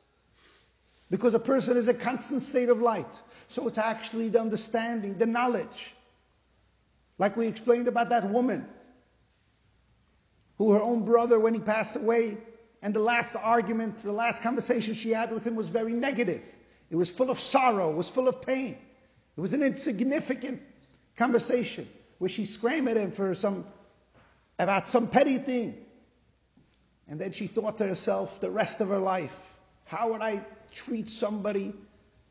Because 1.10 1.34
a 1.34 1.40
person 1.40 1.78
is 1.78 1.88
a 1.88 1.94
constant 1.94 2.42
state 2.42 2.70
of 2.70 2.82
light. 2.82 3.22
So 3.48 3.68
it's 3.68 3.78
actually 3.78 4.30
the 4.30 4.42
understanding, 4.42 5.18
the 5.18 5.26
knowledge. 5.26 5.94
Like 7.20 7.38
we 7.38 7.48
explained 7.48 7.88
about 7.88 8.10
that 8.10 8.30
woman 8.30 8.68
who 10.58 10.72
her 10.72 10.82
own 10.82 11.06
brother, 11.06 11.40
when 11.40 11.54
he 11.54 11.60
passed 11.60 11.96
away, 11.96 12.38
and 12.82 12.94
the 12.94 13.00
last 13.00 13.36
argument, 13.36 13.98
the 14.00 14.12
last 14.12 14.42
conversation 14.42 14.94
she 14.94 15.12
had 15.12 15.32
with 15.32 15.46
him 15.46 15.56
was 15.56 15.68
very 15.68 15.94
negative. 15.94 16.44
It 16.90 16.96
was 16.96 17.12
full 17.12 17.30
of 17.30 17.40
sorrow, 17.40 17.92
it 17.92 17.96
was 17.96 18.10
full 18.10 18.28
of 18.28 18.42
pain. 18.42 18.78
It 19.38 19.42
was 19.42 19.54
an 19.54 19.62
insignificant 19.62 20.62
conversation 21.16 21.88
where 22.18 22.30
she 22.30 22.44
screamed 22.44 22.88
at 22.88 22.98
him 22.98 23.12
for 23.12 23.36
some, 23.36 23.66
about 24.58 24.88
some 24.88 25.08
petty 25.08 25.38
thing. 25.38 25.78
And 27.08 27.22
then 27.22 27.32
she 27.32 27.46
thought 27.46 27.78
to 27.78 27.86
herself 27.86 28.40
the 28.40 28.50
rest 28.50 28.82
of 28.82 28.90
her 28.90 28.98
life, 28.98 29.56
how 29.86 30.12
would 30.12 30.22
I 30.22 30.44
treat 30.72 31.10
somebody 31.10 31.72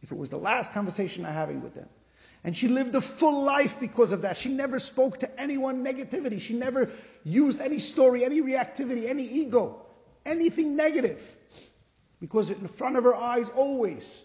if 0.02 0.10
it 0.10 0.18
was 0.18 0.30
the 0.30 0.36
last 0.36 0.72
conversation 0.72 1.25
I'm 1.25 1.32
having 1.32 1.62
with 1.62 1.75
them? 1.75 1.88
And 2.42 2.56
she 2.56 2.66
lived 2.66 2.94
a 2.96 3.00
full 3.00 3.42
life 3.42 3.78
because 3.78 4.12
of 4.12 4.22
that. 4.22 4.36
She 4.36 4.48
never 4.48 4.78
spoke 4.80 5.18
to 5.18 5.40
anyone 5.40 5.84
negativity. 5.84 6.40
She 6.40 6.54
never 6.54 6.90
used 7.25 7.60
any 7.60 7.78
story, 7.78 8.25
any 8.25 8.42
reactivity, 8.42 9.08
any 9.08 9.25
ego, 9.25 9.86
anything 10.25 10.76
negative. 10.76 11.36
Because 12.20 12.50
in 12.50 12.66
front 12.66 12.96
of 12.96 13.04
her 13.04 13.14
eyes 13.14 13.48
always 13.50 14.25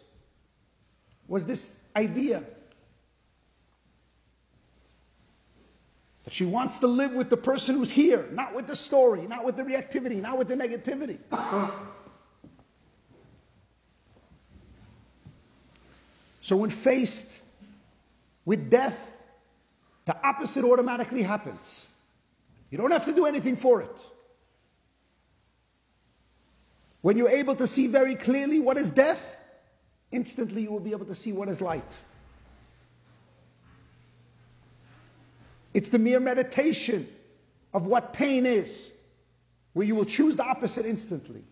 was 1.27 1.45
this 1.45 1.79
idea 1.95 2.43
she 6.31 6.45
wants 6.45 6.79
to 6.79 6.87
live 6.87 7.11
with 7.11 7.29
the 7.29 7.35
person 7.35 7.75
who's 7.75 7.91
here, 7.91 8.25
not 8.31 8.55
with 8.55 8.65
the 8.65 8.75
story, 8.75 9.27
not 9.27 9.43
with 9.43 9.57
the 9.57 9.63
reactivity, 9.63 10.21
not 10.21 10.37
with 10.37 10.47
the 10.47 10.55
negativity. 10.55 11.17
so 16.39 16.55
when 16.55 16.69
faced 16.69 17.41
with 18.45 18.69
death, 18.69 19.21
the 20.05 20.15
opposite 20.25 20.63
automatically 20.63 21.21
happens. 21.21 21.89
You 22.69 22.77
don't 22.77 22.91
have 22.91 23.03
to 23.05 23.13
do 23.13 23.25
anything 23.25 23.57
for 23.57 23.81
it. 23.81 24.01
When 27.01 27.17
you're 27.17 27.29
able 27.29 27.55
to 27.55 27.67
see 27.67 27.87
very 27.87 28.15
clearly 28.15 28.61
what 28.61 28.77
is 28.77 28.89
death, 28.89 29.37
instantly 30.13 30.61
you 30.61 30.71
will 30.71 30.79
be 30.79 30.91
able 30.91 31.07
to 31.07 31.15
see 31.15 31.33
what 31.33 31.49
is 31.49 31.59
light. 31.59 31.97
It's 35.73 35.89
the 35.89 35.99
mere 35.99 36.19
meditation 36.19 37.07
of 37.73 37.87
what 37.87 38.13
pain 38.13 38.45
is, 38.45 38.91
where 39.73 39.85
you 39.85 39.95
will 39.95 40.05
choose 40.05 40.35
the 40.35 40.43
opposite 40.43 40.85
instantly. 40.85 41.43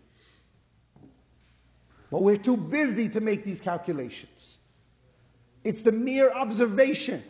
But 2.11 2.23
we're 2.23 2.38
too 2.38 2.57
busy 2.57 3.07
to 3.09 3.21
make 3.21 3.45
these 3.45 3.61
calculations. 3.61 4.57
It's 5.63 5.81
the 5.81 5.91
mere 5.91 6.31
observation. 6.31 7.23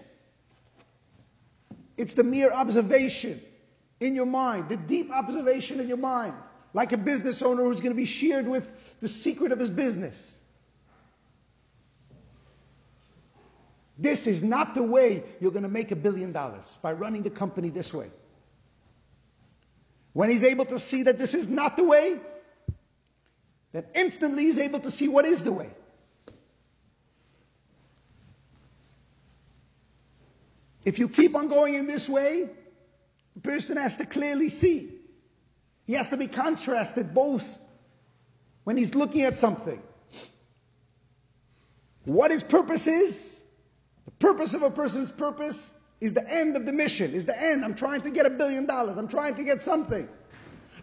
It's 1.97 2.13
the 2.13 2.23
mere 2.23 2.51
observation 2.51 3.41
in 3.99 4.15
your 4.15 4.25
mind, 4.25 4.69
the 4.69 4.77
deep 4.77 5.11
observation 5.11 5.79
in 5.79 5.87
your 5.87 5.97
mind, 5.97 6.33
like 6.73 6.93
a 6.93 6.97
business 6.97 7.41
owner 7.41 7.63
who's 7.63 7.81
going 7.81 7.91
to 7.91 7.97
be 7.97 8.05
shared 8.05 8.47
with 8.47 8.71
the 9.01 9.07
secret 9.07 9.51
of 9.51 9.59
his 9.59 9.69
business. 9.69 10.38
This 13.99 14.27
is 14.27 14.41
not 14.41 14.73
the 14.73 14.81
way 14.81 15.23
you're 15.41 15.51
going 15.51 15.63
to 15.63 15.69
make 15.69 15.91
a 15.91 15.95
billion 15.95 16.31
dollars 16.31 16.77
by 16.81 16.93
running 16.93 17.21
the 17.21 17.29
company 17.29 17.69
this 17.69 17.93
way. 17.93 18.09
When 20.13 20.29
he's 20.29 20.43
able 20.43 20.63
to 20.65 20.79
see 20.79 21.03
that 21.03 21.19
this 21.19 21.33
is 21.33 21.49
not 21.49 21.75
the 21.75 21.83
way, 21.83 22.17
then 23.73 23.85
instantly 23.93 24.43
he's 24.43 24.57
able 24.57 24.79
to 24.79 24.89
see 24.89 25.09
what 25.09 25.25
is 25.25 25.43
the 25.43 25.51
way. 25.51 25.69
If 30.85 30.97
you 30.97 31.09
keep 31.09 31.35
on 31.35 31.49
going 31.49 31.75
in 31.75 31.85
this 31.85 32.07
way, 32.07 32.49
the 33.35 33.41
person 33.41 33.75
has 33.75 33.97
to 33.97 34.05
clearly 34.05 34.47
see. 34.47 34.93
He 35.85 35.93
has 35.93 36.09
to 36.09 36.17
be 36.17 36.27
contrasted 36.27 37.13
both 37.13 37.59
when 38.63 38.77
he's 38.77 38.95
looking 38.95 39.23
at 39.23 39.35
something. 39.35 39.81
What 42.05 42.31
his 42.31 42.43
purpose 42.43 42.87
is 42.87 43.38
the 44.09 44.15
purpose 44.17 44.55
of 44.55 44.63
a 44.63 44.71
person's 44.71 45.11
purpose 45.11 45.73
is 46.01 46.15
the 46.15 46.27
end 46.27 46.57
of 46.57 46.65
the 46.65 46.73
mission, 46.73 47.13
is 47.13 47.27
the 47.27 47.39
end. 47.39 47.63
I'm 47.63 47.75
trying 47.75 48.01
to 48.01 48.09
get 48.09 48.25
a 48.25 48.29
billion 48.29 48.65
dollars, 48.65 48.97
I'm 48.97 49.07
trying 49.07 49.35
to 49.35 49.43
get 49.43 49.61
something. 49.61 50.09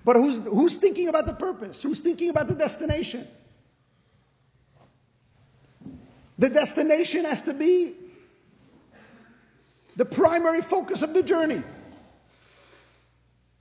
But 0.04 0.14
who's, 0.14 0.38
who's 0.38 0.76
thinking 0.76 1.08
about 1.08 1.26
the 1.26 1.32
purpose? 1.32 1.82
Who's 1.82 1.98
thinking 1.98 2.30
about 2.30 2.46
the 2.46 2.54
destination? 2.54 3.26
The 6.38 6.48
destination 6.48 7.24
has 7.24 7.42
to 7.42 7.54
be 7.54 7.94
the 9.96 10.04
primary 10.04 10.62
focus 10.62 11.02
of 11.02 11.12
the 11.12 11.22
journey. 11.24 11.62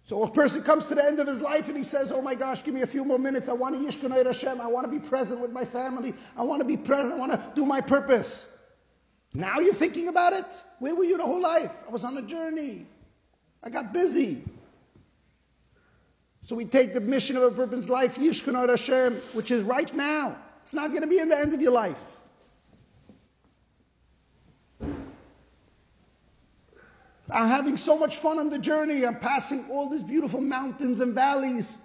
So 0.03 0.22
a 0.22 0.29
person 0.29 0.62
comes 0.62 0.88
to 0.89 0.95
the 0.95 1.03
end 1.03 1.19
of 1.19 1.25
his 1.25 1.41
life 1.41 1.69
and 1.69 1.75
he 1.75 1.84
says, 1.84 2.12
Oh 2.12 2.22
my 2.22 2.36
gosh, 2.36 2.63
give 2.63 2.75
me 2.75 2.84
a 2.84 2.88
few 2.88 3.03
more 3.03 3.17
minutes. 3.17 3.50
I 3.50 3.53
want 3.53 3.74
to 3.74 3.81
Yishkanay 3.81 4.24
Hashem. 4.24 4.62
I 4.62 4.67
want 4.67 4.86
to 4.86 4.91
be 4.91 5.00
present 5.00 5.39
with 5.39 5.51
my 5.51 5.65
family. 5.65 6.13
I 6.38 6.43
want 6.43 6.62
to 6.62 6.67
be 6.67 6.77
present. 6.77 7.15
I 7.15 7.17
want 7.17 7.31
to 7.31 7.41
do 7.55 7.65
my 7.65 7.81
purpose. 7.81 8.48
Now 9.35 9.59
you're 9.59 9.73
thinking 9.73 10.07
about 10.07 10.31
it? 10.31 10.45
Where 10.79 10.95
were 10.95 11.03
you 11.03 11.17
the 11.17 11.25
whole 11.25 11.41
life? 11.41 11.71
I 11.85 11.91
was 11.91 12.05
on 12.05 12.17
a 12.17 12.21
journey. 12.21 12.85
I 13.61 13.69
got 13.69 13.91
busy. 13.91 14.41
So 16.45 16.55
we 16.55 16.63
take 16.63 16.93
the 16.93 17.01
mission 17.01 17.35
of 17.35 17.43
a 17.43 17.51
person's 17.51 17.89
life, 17.89 18.15
Yishkanot 18.15 18.69
Hashem, 18.69 19.15
which 19.33 19.51
is 19.51 19.63
right 19.63 19.93
now. 19.93 20.37
It's 20.63 20.73
not 20.73 20.91
going 20.91 21.01
to 21.01 21.07
be 21.07 21.19
in 21.19 21.27
the 21.27 21.37
end 21.37 21.53
of 21.53 21.61
your 21.61 21.73
life. 21.73 22.15
I'm 27.29 27.47
having 27.47 27.75
so 27.75 27.97
much 27.97 28.17
fun 28.17 28.39
on 28.39 28.49
the 28.49 28.59
journey. 28.59 29.05
I'm 29.05 29.19
passing 29.19 29.65
all 29.69 29.89
these 29.89 30.03
beautiful 30.03 30.39
mountains 30.39 31.01
and 31.01 31.13
valleys. 31.13 31.79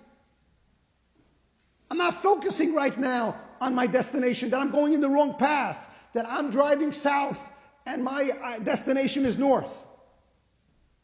I'm 1.91 1.99
not 1.99 2.15
focusing 2.15 2.75
right 2.75 2.97
now 2.97 3.37
on 3.61 3.75
my 3.75 3.87
destination, 3.87 4.51
that 4.51 4.61
I'm 4.61 4.71
going 4.71 4.93
in 4.93 5.01
the 5.01 5.09
wrong 5.09 5.35
path, 5.35 5.90
that 6.13 6.27
I'm 6.29 6.51
driving 6.51 6.93
south 6.93 7.51
and 7.87 8.05
my 8.05 8.31
uh, 8.43 8.59
destination 8.59 9.25
is 9.25 9.39
north. 9.39 9.89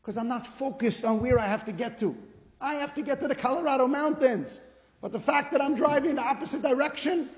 Because 0.01 0.17
I'm 0.17 0.29
not 0.29 0.47
focused 0.47 1.05
on 1.05 1.21
where 1.21 1.39
I 1.39 1.47
have 1.47 1.65
to 1.65 1.73
get 1.73 1.99
to. 1.99 2.17
I 2.61 2.75
have 2.75 2.95
to 2.95 3.03
get 3.03 3.21
to 3.21 3.29
the 3.29 3.35
Colorado 3.35 3.87
mountains. 3.87 4.61
But 5.01 5.13
the 5.13 5.19
fact 5.19 5.53
that 5.53 5.61
I'm 5.61 5.75
driving 5.75 6.17
the 6.17 6.23
opposite 6.23 6.63
direction, 6.63 7.29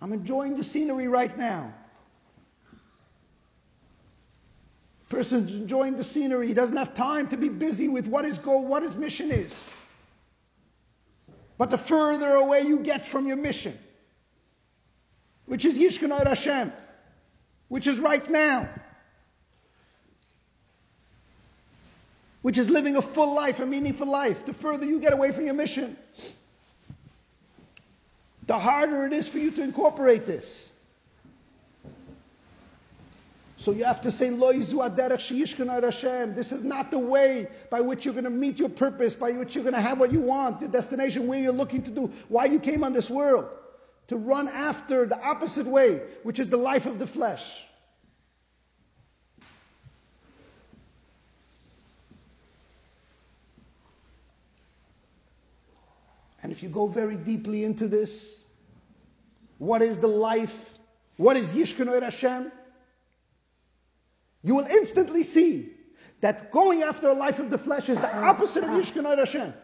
I'm 0.00 0.12
enjoying 0.12 0.56
the 0.56 0.64
scenery 0.64 1.08
right 1.08 1.36
now. 1.36 1.72
Person's 5.08 5.54
enjoying 5.54 5.96
the 5.96 6.04
scenery. 6.04 6.46
He 6.46 6.54
doesn't 6.54 6.76
have 6.76 6.94
time 6.94 7.28
to 7.28 7.36
be 7.36 7.50
busy 7.50 7.88
with 7.88 8.06
what 8.06 8.24
his 8.24 8.38
goal, 8.38 8.64
what 8.64 8.82
his 8.82 8.96
mission 8.96 9.30
is. 9.30 9.70
But 11.58 11.68
the 11.68 11.78
further 11.78 12.30
away 12.30 12.62
you 12.62 12.78
get 12.78 13.06
from 13.06 13.26
your 13.26 13.36
mission, 13.36 13.78
which 15.44 15.66
is 15.66 15.78
Yishkanot 15.78 16.26
Hashem, 16.26 16.72
which 17.72 17.86
is 17.86 17.98
right 17.98 18.28
now, 18.28 18.68
which 22.42 22.58
is 22.58 22.68
living 22.68 22.96
a 22.96 23.00
full 23.00 23.34
life, 23.34 23.60
a 23.60 23.66
meaningful 23.66 24.06
life, 24.06 24.44
the 24.44 24.52
further 24.52 24.84
you 24.84 25.00
get 25.00 25.14
away 25.14 25.32
from 25.32 25.46
your 25.46 25.54
mission, 25.54 25.96
the 28.46 28.58
harder 28.58 29.06
it 29.06 29.14
is 29.14 29.26
for 29.26 29.38
you 29.38 29.50
to 29.50 29.62
incorporate 29.62 30.26
this. 30.26 30.70
So 33.56 33.72
you 33.72 33.84
have 33.84 34.02
to 34.02 34.12
say, 34.12 34.28
This 34.28 36.52
is 36.52 36.62
not 36.62 36.90
the 36.90 36.98
way 36.98 37.48
by 37.70 37.80
which 37.80 38.04
you're 38.04 38.12
going 38.12 38.24
to 38.24 38.30
meet 38.30 38.58
your 38.58 38.68
purpose, 38.68 39.14
by 39.14 39.32
which 39.32 39.54
you're 39.54 39.64
going 39.64 39.74
to 39.74 39.80
have 39.80 39.98
what 39.98 40.12
you 40.12 40.20
want, 40.20 40.60
the 40.60 40.68
destination 40.68 41.26
where 41.26 41.38
you're 41.38 41.52
looking 41.52 41.82
to 41.84 41.90
do, 41.90 42.12
why 42.28 42.44
you 42.44 42.60
came 42.60 42.84
on 42.84 42.92
this 42.92 43.08
world. 43.08 43.48
To 44.08 44.16
run 44.16 44.48
after 44.48 45.06
the 45.06 45.20
opposite 45.20 45.66
way, 45.66 46.02
which 46.22 46.38
is 46.38 46.48
the 46.48 46.56
life 46.56 46.86
of 46.86 46.98
the 46.98 47.06
flesh. 47.06 47.64
And 56.42 56.50
if 56.50 56.62
you 56.62 56.68
go 56.68 56.88
very 56.88 57.16
deeply 57.16 57.64
into 57.64 57.86
this, 57.86 58.44
what 59.58 59.80
is 59.80 59.98
the 59.98 60.08
life? 60.08 60.70
What 61.16 61.36
is 61.36 61.54
Yishkanoir 61.54 61.98
er 61.98 62.04
Hashem? 62.04 62.50
you 64.42 64.54
will 64.54 64.66
instantly 64.66 65.22
see 65.22 65.70
that 66.20 66.50
going 66.50 66.82
after 66.82 67.08
a 67.08 67.12
life 67.12 67.38
of 67.38 67.50
the 67.50 67.58
flesh 67.58 67.88
is 67.88 67.98
the 67.98 68.16
opposite 68.16 68.64
of 68.64 68.70
Yishkan 68.70 69.04
er 69.04 69.16
Hashem. 69.16 69.54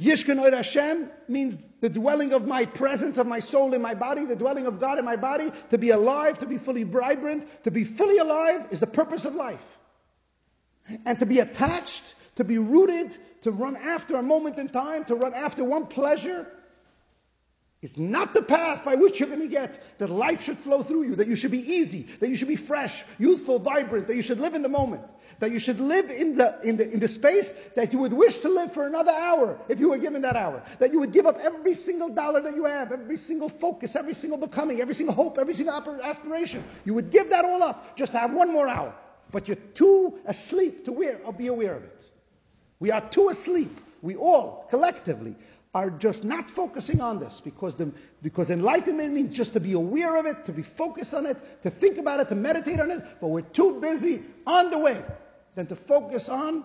Yishkan 0.00 0.38
Hashem 0.52 1.08
means 1.28 1.56
the 1.80 1.88
dwelling 1.88 2.32
of 2.32 2.46
my 2.46 2.64
presence, 2.64 3.16
of 3.18 3.26
my 3.26 3.38
soul 3.38 3.74
in 3.74 3.82
my 3.82 3.94
body, 3.94 4.24
the 4.24 4.34
dwelling 4.34 4.66
of 4.66 4.80
God 4.80 4.98
in 4.98 5.04
my 5.04 5.16
body, 5.16 5.52
to 5.70 5.78
be 5.78 5.90
alive, 5.90 6.38
to 6.40 6.46
be 6.46 6.58
fully 6.58 6.82
vibrant, 6.82 7.64
to 7.64 7.70
be 7.70 7.84
fully 7.84 8.18
alive 8.18 8.66
is 8.70 8.80
the 8.80 8.86
purpose 8.86 9.24
of 9.24 9.34
life. 9.34 9.78
And 11.04 11.18
to 11.20 11.26
be 11.26 11.38
attached, 11.38 12.14
to 12.36 12.44
be 12.44 12.58
rooted, 12.58 13.16
to 13.42 13.52
run 13.52 13.76
after 13.76 14.16
a 14.16 14.22
moment 14.22 14.58
in 14.58 14.68
time, 14.68 15.04
to 15.04 15.14
run 15.14 15.34
after 15.34 15.62
one 15.62 15.86
pleasure, 15.86 16.50
it's 17.80 17.96
not 17.96 18.34
the 18.34 18.42
path 18.42 18.84
by 18.84 18.96
which 18.96 19.20
you're 19.20 19.28
going 19.28 19.40
to 19.40 19.46
get 19.46 19.98
that 19.98 20.10
life 20.10 20.42
should 20.42 20.58
flow 20.58 20.82
through 20.82 21.04
you, 21.04 21.14
that 21.14 21.28
you 21.28 21.36
should 21.36 21.52
be 21.52 21.60
easy, 21.60 22.02
that 22.18 22.28
you 22.28 22.34
should 22.34 22.48
be 22.48 22.56
fresh, 22.56 23.04
youthful, 23.20 23.60
vibrant, 23.60 24.08
that 24.08 24.16
you 24.16 24.22
should 24.22 24.40
live 24.40 24.54
in 24.54 24.62
the 24.62 24.68
moment, 24.68 25.04
that 25.38 25.52
you 25.52 25.60
should 25.60 25.78
live 25.78 26.10
in 26.10 26.34
the, 26.34 26.58
in 26.64 26.76
the, 26.76 26.90
in 26.90 26.98
the 26.98 27.06
space 27.06 27.52
that 27.76 27.92
you 27.92 28.00
would 28.00 28.12
wish 28.12 28.38
to 28.38 28.48
live 28.48 28.72
for 28.72 28.88
another 28.88 29.12
hour 29.12 29.60
if 29.68 29.78
you 29.78 29.90
were 29.90 29.98
given 29.98 30.20
that 30.22 30.34
hour, 30.34 30.60
that 30.80 30.92
you 30.92 30.98
would 30.98 31.12
give 31.12 31.24
up 31.24 31.38
every 31.38 31.72
single 31.72 32.08
dollar 32.08 32.40
that 32.40 32.56
you 32.56 32.64
have, 32.64 32.90
every 32.90 33.16
single 33.16 33.48
focus, 33.48 33.94
every 33.94 34.14
single 34.14 34.38
becoming, 34.38 34.80
every 34.80 34.94
single 34.94 35.14
hope, 35.14 35.38
every 35.38 35.54
single 35.54 35.76
aspiration. 36.02 36.64
You 36.84 36.94
would 36.94 37.12
give 37.12 37.30
that 37.30 37.44
all 37.44 37.62
up 37.62 37.96
just 37.96 38.10
to 38.10 38.18
have 38.18 38.32
one 38.32 38.52
more 38.52 38.66
hour. 38.66 38.92
But 39.30 39.46
you're 39.46 39.56
too 39.74 40.18
asleep 40.24 40.84
to 40.86 40.92
wear, 40.92 41.20
be 41.36 41.46
aware 41.46 41.76
of 41.76 41.84
it. 41.84 42.10
We 42.80 42.90
are 42.90 43.02
too 43.02 43.28
asleep. 43.28 43.80
We 44.02 44.16
all, 44.16 44.66
collectively, 44.70 45.34
are 45.78 45.90
just 45.90 46.24
not 46.24 46.50
focusing 46.50 47.00
on 47.00 47.20
this 47.20 47.40
because, 47.40 47.76
the, 47.76 47.90
because 48.22 48.50
enlightenment 48.50 49.12
means 49.14 49.36
just 49.36 49.52
to 49.52 49.60
be 49.60 49.74
aware 49.74 50.18
of 50.18 50.26
it, 50.26 50.44
to 50.44 50.52
be 50.52 50.62
focused 50.62 51.14
on 51.14 51.24
it, 51.24 51.62
to 51.62 51.70
think 51.70 51.98
about 51.98 52.18
it, 52.18 52.28
to 52.28 52.34
meditate 52.34 52.80
on 52.80 52.90
it, 52.90 53.04
but 53.20 53.28
we're 53.28 53.42
too 53.42 53.80
busy 53.80 54.22
on 54.46 54.70
the 54.70 54.78
way 54.78 55.00
than 55.54 55.66
to 55.66 55.76
focus 55.76 56.28
on 56.28 56.64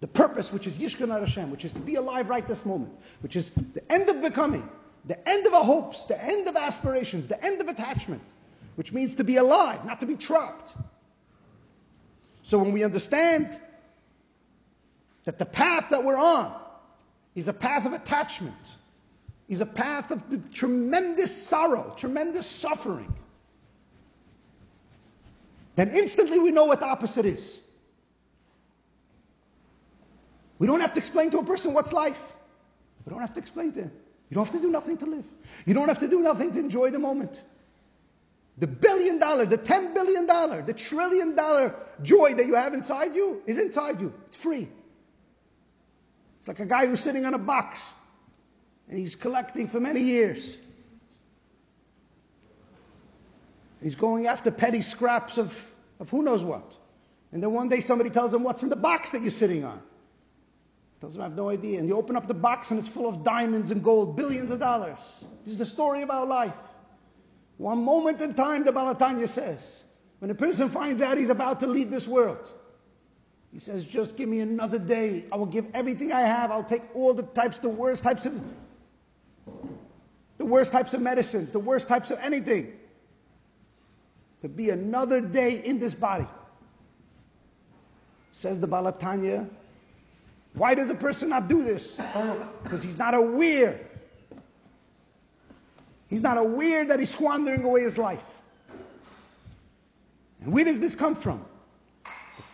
the 0.00 0.08
purpose, 0.08 0.52
which 0.52 0.66
is 0.66 0.78
Yishkan 0.78 1.08
Hashem, 1.08 1.50
which 1.50 1.64
is 1.64 1.72
to 1.74 1.80
be 1.80 1.96
alive 1.96 2.30
right 2.30 2.46
this 2.46 2.64
moment, 2.64 2.92
which 3.20 3.36
is 3.36 3.50
the 3.50 3.92
end 3.92 4.08
of 4.08 4.22
becoming, 4.22 4.66
the 5.04 5.28
end 5.28 5.46
of 5.46 5.52
our 5.52 5.64
hopes, 5.64 6.06
the 6.06 6.22
end 6.24 6.48
of 6.48 6.56
aspirations, 6.56 7.26
the 7.26 7.42
end 7.44 7.60
of 7.60 7.68
attachment, 7.68 8.22
which 8.76 8.92
means 8.92 9.14
to 9.14 9.24
be 9.24 9.36
alive, 9.36 9.84
not 9.84 10.00
to 10.00 10.06
be 10.06 10.16
trapped. 10.16 10.72
So 12.42 12.58
when 12.58 12.72
we 12.72 12.82
understand 12.82 13.60
that 15.24 15.38
the 15.38 15.46
path 15.46 15.90
that 15.90 16.02
we're 16.02 16.18
on 16.18 16.63
is 17.34 17.48
a 17.48 17.52
path 17.52 17.86
of 17.86 17.92
attachment, 17.92 18.54
is 19.48 19.60
a 19.60 19.66
path 19.66 20.10
of 20.10 20.52
tremendous 20.52 21.34
sorrow, 21.34 21.92
tremendous 21.96 22.46
suffering. 22.46 23.12
Then 25.76 25.90
instantly 25.90 26.38
we 26.38 26.50
know 26.50 26.64
what 26.64 26.80
the 26.80 26.86
opposite 26.86 27.26
is. 27.26 27.60
We 30.58 30.66
don't 30.66 30.80
have 30.80 30.92
to 30.92 30.98
explain 30.98 31.30
to 31.30 31.38
a 31.38 31.44
person 31.44 31.74
what's 31.74 31.92
life. 31.92 32.34
We 33.04 33.10
don't 33.10 33.20
have 33.20 33.34
to 33.34 33.40
explain 33.40 33.72
to 33.72 33.82
him. 33.82 33.92
You 34.30 34.36
don't 34.36 34.44
have 34.46 34.54
to 34.54 34.60
do 34.60 34.70
nothing 34.70 34.96
to 34.98 35.06
live. 35.06 35.26
You 35.66 35.74
don't 35.74 35.88
have 35.88 35.98
to 35.98 36.08
do 36.08 36.20
nothing 36.20 36.52
to 36.52 36.58
enjoy 36.58 36.90
the 36.90 36.98
moment. 36.98 37.42
The 38.58 38.68
billion 38.68 39.18
dollar, 39.18 39.46
the 39.46 39.56
ten 39.56 39.92
billion 39.92 40.26
dollar, 40.26 40.62
the 40.62 40.72
trillion 40.72 41.34
dollar 41.34 41.74
joy 42.02 42.34
that 42.34 42.46
you 42.46 42.54
have 42.54 42.72
inside 42.72 43.14
you 43.14 43.42
is 43.46 43.58
inside 43.58 44.00
you. 44.00 44.14
It's 44.28 44.36
free. 44.36 44.68
It's 46.44 46.48
like 46.48 46.60
a 46.60 46.66
guy 46.66 46.84
who's 46.84 47.00
sitting 47.00 47.24
on 47.24 47.32
a 47.32 47.38
box 47.38 47.94
and 48.90 48.98
he's 48.98 49.14
collecting 49.14 49.66
for 49.66 49.80
many 49.80 50.00
years. 50.00 50.58
He's 53.82 53.96
going 53.96 54.26
after 54.26 54.50
petty 54.50 54.82
scraps 54.82 55.38
of, 55.38 55.70
of 56.00 56.10
who 56.10 56.22
knows 56.22 56.44
what. 56.44 56.76
And 57.32 57.42
then 57.42 57.50
one 57.50 57.70
day 57.70 57.80
somebody 57.80 58.10
tells 58.10 58.34
him, 58.34 58.42
What's 58.42 58.62
in 58.62 58.68
the 58.68 58.76
box 58.76 59.10
that 59.12 59.22
you're 59.22 59.30
sitting 59.30 59.64
on? 59.64 59.78
He 59.78 61.00
tells 61.00 61.16
him, 61.16 61.22
I 61.22 61.24
have 61.24 61.34
no 61.34 61.48
idea. 61.48 61.78
And 61.78 61.88
you 61.88 61.96
open 61.96 62.14
up 62.14 62.28
the 62.28 62.34
box 62.34 62.70
and 62.70 62.78
it's 62.78 62.90
full 62.90 63.08
of 63.08 63.24
diamonds 63.24 63.70
and 63.70 63.82
gold, 63.82 64.14
billions 64.14 64.50
of 64.50 64.60
dollars. 64.60 65.24
This 65.44 65.52
is 65.52 65.58
the 65.58 65.64
story 65.64 66.02
of 66.02 66.10
our 66.10 66.26
life. 66.26 66.52
One 67.56 67.82
moment 67.82 68.20
in 68.20 68.34
time, 68.34 68.64
the 68.64 68.72
Baal 68.72 68.94
HaTanya 68.94 69.28
says, 69.28 69.84
when 70.18 70.30
a 70.30 70.34
person 70.34 70.68
finds 70.68 71.00
out 71.00 71.16
he's 71.16 71.30
about 71.30 71.58
to 71.60 71.66
leave 71.66 71.90
this 71.90 72.06
world, 72.06 72.52
he 73.54 73.60
says, 73.60 73.84
just 73.84 74.16
give 74.16 74.28
me 74.28 74.40
another 74.40 74.80
day. 74.80 75.26
I 75.30 75.36
will 75.36 75.46
give 75.46 75.66
everything 75.74 76.12
I 76.12 76.22
have. 76.22 76.50
I'll 76.50 76.64
take 76.64 76.82
all 76.92 77.14
the 77.14 77.22
types, 77.22 77.60
the 77.60 77.68
worst 77.68 78.02
types 78.02 78.26
of, 78.26 78.42
the 80.38 80.44
worst 80.44 80.72
types 80.72 80.92
of 80.92 81.00
medicines, 81.00 81.52
the 81.52 81.60
worst 81.60 81.86
types 81.86 82.10
of 82.10 82.18
anything. 82.18 82.72
To 84.42 84.48
be 84.48 84.70
another 84.70 85.20
day 85.20 85.62
in 85.64 85.78
this 85.78 85.94
body. 85.94 86.26
Says 88.32 88.58
the 88.58 88.66
Baal 88.66 88.92
HaTanya, 88.92 89.48
Why 90.54 90.74
does 90.74 90.90
a 90.90 90.94
person 90.94 91.28
not 91.28 91.46
do 91.46 91.62
this? 91.62 92.00
Because 92.64 92.82
he's 92.82 92.98
not 92.98 93.14
aware. 93.14 93.78
He's 96.08 96.22
not 96.22 96.38
aware 96.38 96.84
that 96.84 96.98
he's 96.98 97.10
squandering 97.10 97.62
away 97.62 97.82
his 97.82 97.98
life. 97.98 98.42
And 100.40 100.52
where 100.52 100.64
does 100.64 100.80
this 100.80 100.96
come 100.96 101.14
from? 101.14 101.44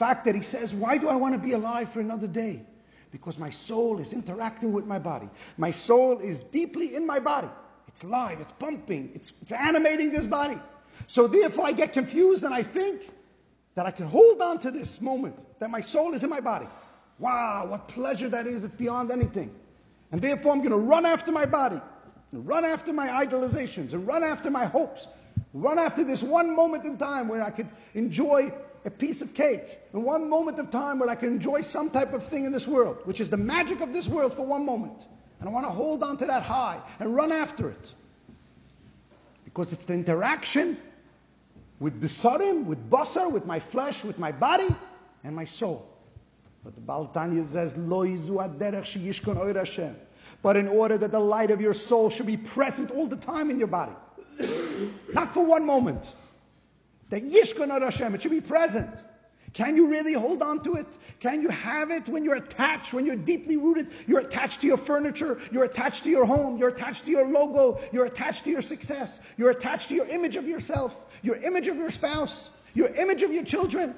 Fact 0.00 0.24
that 0.24 0.34
he 0.34 0.40
says, 0.40 0.74
Why 0.74 0.96
do 0.96 1.10
I 1.10 1.16
want 1.16 1.34
to 1.34 1.38
be 1.38 1.52
alive 1.52 1.90
for 1.92 2.00
another 2.00 2.26
day? 2.26 2.62
Because 3.10 3.38
my 3.38 3.50
soul 3.50 3.98
is 3.98 4.14
interacting 4.14 4.72
with 4.72 4.86
my 4.86 4.98
body. 4.98 5.28
My 5.58 5.70
soul 5.70 6.18
is 6.20 6.40
deeply 6.40 6.94
in 6.94 7.06
my 7.06 7.20
body. 7.20 7.50
It's 7.86 8.02
live, 8.02 8.40
it's 8.40 8.52
pumping, 8.52 9.10
it's, 9.12 9.32
it's 9.42 9.52
animating 9.52 10.10
this 10.10 10.26
body. 10.26 10.58
So 11.06 11.26
therefore, 11.26 11.66
I 11.66 11.72
get 11.72 11.92
confused 11.92 12.44
and 12.44 12.54
I 12.54 12.62
think 12.62 13.10
that 13.74 13.84
I 13.84 13.90
can 13.90 14.06
hold 14.06 14.40
on 14.40 14.58
to 14.60 14.70
this 14.70 15.02
moment, 15.02 15.36
that 15.58 15.68
my 15.68 15.82
soul 15.82 16.14
is 16.14 16.24
in 16.24 16.30
my 16.30 16.40
body. 16.40 16.68
Wow, 17.18 17.66
what 17.66 17.86
pleasure 17.88 18.30
that 18.30 18.46
is, 18.46 18.64
it's 18.64 18.74
beyond 18.74 19.10
anything. 19.10 19.54
And 20.12 20.22
therefore, 20.22 20.52
I'm 20.52 20.60
going 20.60 20.70
to 20.70 20.86
run 20.94 21.04
after 21.04 21.30
my 21.30 21.44
body, 21.44 21.80
run 22.32 22.64
after 22.64 22.92
my 22.94 23.08
idolizations, 23.08 23.92
and 23.92 24.06
run 24.06 24.24
after 24.24 24.50
my 24.50 24.64
hopes, 24.64 25.08
run 25.52 25.78
after 25.78 26.04
this 26.04 26.22
one 26.22 26.56
moment 26.56 26.86
in 26.86 26.96
time 26.96 27.28
where 27.28 27.42
I 27.42 27.50
could 27.50 27.68
enjoy 27.94 28.50
a 28.84 28.90
piece 28.90 29.20
of 29.22 29.34
cake, 29.34 29.80
and 29.92 30.02
one 30.02 30.28
moment 30.28 30.58
of 30.58 30.70
time 30.70 30.98
where 30.98 31.08
I 31.08 31.14
can 31.14 31.28
enjoy 31.28 31.60
some 31.60 31.90
type 31.90 32.12
of 32.12 32.24
thing 32.24 32.44
in 32.44 32.52
this 32.52 32.66
world, 32.66 32.98
which 33.04 33.20
is 33.20 33.28
the 33.28 33.36
magic 33.36 33.80
of 33.80 33.92
this 33.92 34.08
world 34.08 34.32
for 34.32 34.46
one 34.46 34.64
moment. 34.64 35.06
And 35.38 35.48
I 35.48 35.52
want 35.52 35.66
to 35.66 35.72
hold 35.72 36.02
on 36.02 36.16
to 36.18 36.26
that 36.26 36.42
high 36.42 36.80
and 36.98 37.14
run 37.14 37.32
after 37.32 37.68
it. 37.70 37.94
Because 39.44 39.72
it's 39.72 39.84
the 39.84 39.94
interaction 39.94 40.78
with 41.78 42.00
Besarim, 42.00 42.64
with 42.64 42.90
Basar, 42.90 43.30
with 43.30 43.46
my 43.46 43.58
flesh, 43.58 44.04
with 44.04 44.18
my 44.18 44.32
body, 44.32 44.68
and 45.24 45.34
my 45.34 45.44
soul. 45.44 45.86
But 46.62 46.74
the 46.74 46.80
Baal 46.80 47.08
HaTanya 47.08 47.46
says, 47.46 47.76
Lo 47.76 48.04
Hashem. 48.04 49.96
But 50.42 50.56
in 50.56 50.68
order 50.68 50.98
that 50.98 51.10
the 51.10 51.20
light 51.20 51.50
of 51.50 51.60
your 51.60 51.74
soul 51.74 52.10
should 52.10 52.26
be 52.26 52.36
present 52.36 52.90
all 52.90 53.06
the 53.06 53.16
time 53.16 53.50
in 53.50 53.58
your 53.58 53.68
body, 53.68 53.92
not 55.12 55.32
for 55.32 55.44
one 55.44 55.64
moment, 55.64 56.14
that 57.10 57.24
Yishkon 57.24 57.68
Hashem, 57.68 58.14
it 58.14 58.22
should 58.22 58.30
be 58.30 58.40
present. 58.40 58.88
Can 59.52 59.76
you 59.76 59.88
really 59.88 60.12
hold 60.12 60.42
on 60.42 60.62
to 60.62 60.74
it? 60.76 60.86
Can 61.18 61.42
you 61.42 61.48
have 61.48 61.90
it 61.90 62.08
when 62.08 62.24
you're 62.24 62.36
attached, 62.36 62.94
when 62.94 63.04
you're 63.04 63.16
deeply 63.16 63.56
rooted? 63.56 63.88
You're 64.06 64.20
attached 64.20 64.60
to 64.60 64.68
your 64.68 64.76
furniture, 64.76 65.40
you're 65.50 65.64
attached 65.64 66.04
to 66.04 66.10
your 66.10 66.24
home, 66.24 66.56
you're 66.56 66.68
attached 66.68 67.04
to 67.06 67.10
your 67.10 67.26
logo, 67.26 67.80
you're 67.92 68.06
attached 68.06 68.44
to 68.44 68.50
your 68.50 68.62
success, 68.62 69.18
you're 69.36 69.50
attached 69.50 69.88
to 69.88 69.94
your 69.96 70.06
image 70.06 70.36
of 70.36 70.46
yourself, 70.46 71.04
your 71.22 71.36
image 71.36 71.66
of 71.66 71.76
your 71.76 71.90
spouse, 71.90 72.50
your 72.74 72.88
image 72.94 73.22
of 73.22 73.32
your 73.32 73.42
children. 73.42 73.94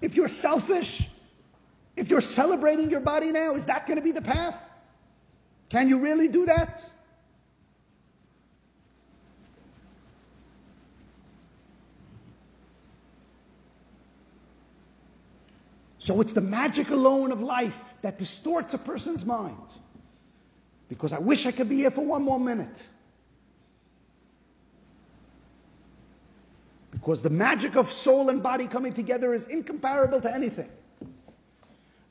If 0.00 0.14
you're 0.14 0.28
selfish, 0.28 1.10
if 1.96 2.08
you're 2.08 2.22
celebrating 2.22 2.88
your 2.90 3.00
body 3.00 3.30
now, 3.30 3.54
is 3.54 3.66
that 3.66 3.86
going 3.86 3.98
to 3.98 4.02
be 4.02 4.12
the 4.12 4.22
path? 4.22 4.70
Can 5.68 5.88
you 5.88 5.98
really 5.98 6.28
do 6.28 6.46
that? 6.46 6.88
So 15.98 16.20
it's 16.20 16.32
the 16.32 16.40
magic 16.40 16.90
alone 16.90 17.32
of 17.32 17.40
life 17.40 17.94
that 18.02 18.18
distorts 18.18 18.74
a 18.74 18.78
person's 18.78 19.24
mind. 19.24 19.56
Because 20.88 21.12
I 21.12 21.18
wish 21.18 21.44
I 21.44 21.50
could 21.50 21.68
be 21.68 21.76
here 21.76 21.90
for 21.90 22.06
one 22.06 22.22
more 22.22 22.38
minute. 22.38 22.86
Because 26.90 27.20
the 27.20 27.30
magic 27.30 27.76
of 27.76 27.92
soul 27.92 28.30
and 28.30 28.42
body 28.42 28.66
coming 28.66 28.94
together 28.94 29.34
is 29.34 29.46
incomparable 29.46 30.20
to 30.20 30.32
anything. 30.32 30.70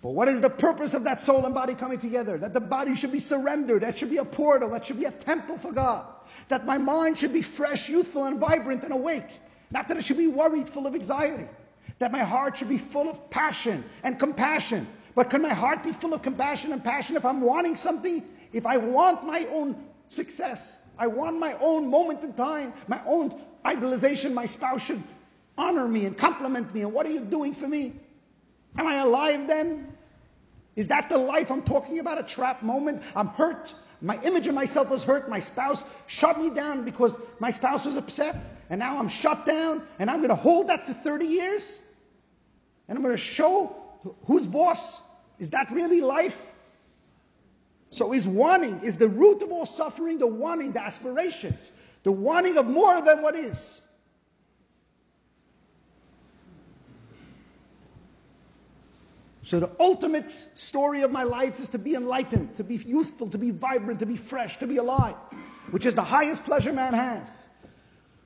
But 0.02 0.12
what 0.12 0.28
is 0.28 0.42
the 0.42 0.50
purpose 0.50 0.94
of 0.94 1.04
that 1.06 1.22
soul 1.22 1.46
and 1.46 1.56
body 1.56 1.74
coming 1.74 1.98
together? 1.98 2.38
That 2.38 2.54
the 2.54 2.62
body 2.62 2.94
should 2.94 3.12
be 3.12 3.20
surrendered. 3.20 3.82
That 3.82 3.98
should 3.98 4.12
be 4.12 4.18
a 4.18 4.26
portal. 4.26 4.70
That 4.70 4.86
should 4.86 5.00
be 5.00 5.06
a 5.06 5.12
temple 5.12 5.58
for 5.58 5.72
God. 5.72 6.06
That 6.50 6.66
my 6.66 6.78
mind 6.78 7.18
should 7.18 7.34
be 7.34 7.42
fresh, 7.42 7.90
youthful, 7.90 8.26
and 8.26 8.40
vibrant 8.40 8.84
and 8.84 8.94
awake. 8.94 9.30
Not 9.72 9.88
that 9.88 9.98
it 9.98 10.06
should 10.06 10.18
be 10.18 10.28
worried, 10.28 10.70
full 10.70 10.86
of 10.86 10.94
anxiety 10.94 11.48
that 12.00 12.12
my 12.12 12.20
heart 12.20 12.58
should 12.58 12.70
be 12.70 12.78
full 12.78 13.10
of 13.10 13.30
passion 13.30 13.84
and 14.04 14.20
compassion. 14.20 14.88
But 15.16 15.30
can 15.30 15.42
my 15.42 15.54
heart 15.54 15.84
be 15.84 15.92
full 15.92 16.14
of 16.14 16.22
compassion 16.22 16.72
and 16.74 16.84
passion 16.84 17.16
if 17.16 17.26
I'm 17.26 17.42
wanting 17.42 17.76
something? 17.76 18.24
If 18.54 18.66
I 18.66 18.78
want 18.78 19.26
my 19.26 19.48
own 19.52 19.76
success, 20.10 20.82
I 20.98 21.08
want 21.08 21.40
my 21.40 21.54
own 21.60 21.90
moment 21.90 22.24
in 22.24 22.34
time, 22.34 22.74
my 22.88 23.02
own 23.06 23.40
idolization, 23.66 24.34
my 24.34 24.46
spouse 24.46 24.86
should 24.86 25.02
honor 25.58 25.88
me 25.88 26.06
and 26.06 26.18
compliment 26.18 26.74
me. 26.74 26.84
And 26.84 26.94
what 26.94 27.06
are 27.06 27.12
you 27.12 27.22
doing 27.22 27.54
for 27.54 27.68
me? 27.68 27.94
Am 28.78 28.86
I 28.86 28.96
alive 28.98 29.48
then? 29.48 29.92
Is 30.76 30.88
that 30.90 31.10
the 31.10 31.18
life 31.18 31.52
I'm 31.52 31.64
talking 31.64 32.00
about? 32.00 32.20
A 32.20 32.24
trap 32.24 32.62
moment? 32.62 33.02
I'm 33.16 33.28
hurt. 33.28 33.74
My 34.02 34.22
image 34.22 34.48
of 34.48 34.54
myself 34.54 34.92
was 34.92 35.04
hurt. 35.04 35.28
My 35.28 35.40
spouse 35.40 35.84
shut 36.06 36.40
me 36.40 36.52
down 36.52 36.86
because 36.86 37.18
my 37.40 37.50
spouse 37.50 37.86
was 37.86 37.98
upset. 37.98 38.36
And 38.70 38.80
now 38.80 39.00
I'm 39.00 39.10
shut 39.10 39.48
down. 39.48 39.82
And 39.98 40.12
I'm 40.12 40.18
going 40.18 40.30
to 40.30 40.36
hold 40.36 40.68
that 40.70 40.84
for 40.84 40.94
30 40.94 41.26
years? 41.26 41.80
And 42.88 42.98
I'm 42.98 43.04
going 43.04 43.16
to 43.16 43.22
show 43.22 43.76
who's 44.26 44.48
boss. 44.48 45.02
Is 45.40 45.50
that 45.52 45.70
really 45.72 46.02
life? 46.02 46.54
So 47.92 48.14
is 48.14 48.28
wanting, 48.28 48.82
is 48.82 48.98
the 48.98 49.08
root 49.08 49.42
of 49.42 49.52
all 49.52 49.66
suffering 49.66 50.20
the 50.20 50.28
wanting, 50.28 50.74
the 50.74 50.82
aspirations, 50.82 51.72
the 52.04 52.12
wanting 52.12 52.58
of 52.58 52.68
more 52.68 53.02
than 53.02 53.22
what 53.22 53.36
is. 53.36 53.82
So 59.44 59.62
the 59.62 59.72
ultimate 59.80 60.30
story 60.56 61.04
of 61.04 61.12
my 61.12 61.24
life 61.24 61.62
is 61.62 61.70
to 61.70 61.80
be 61.80 61.96
enlightened, 61.96 62.56
to 62.56 62.66
be 62.66 62.76
youthful, 62.76 63.30
to 63.30 63.38
be 63.38 63.52
vibrant, 63.52 64.00
to 64.02 64.06
be 64.06 64.18
fresh, 64.18 64.58
to 64.58 64.68
be 64.68 64.76
alive, 64.76 65.16
which 65.72 65.86
is 65.86 65.96
the 65.96 66.04
highest 66.04 66.44
pleasure 66.44 66.74
man 66.74 66.94
has, 66.94 67.48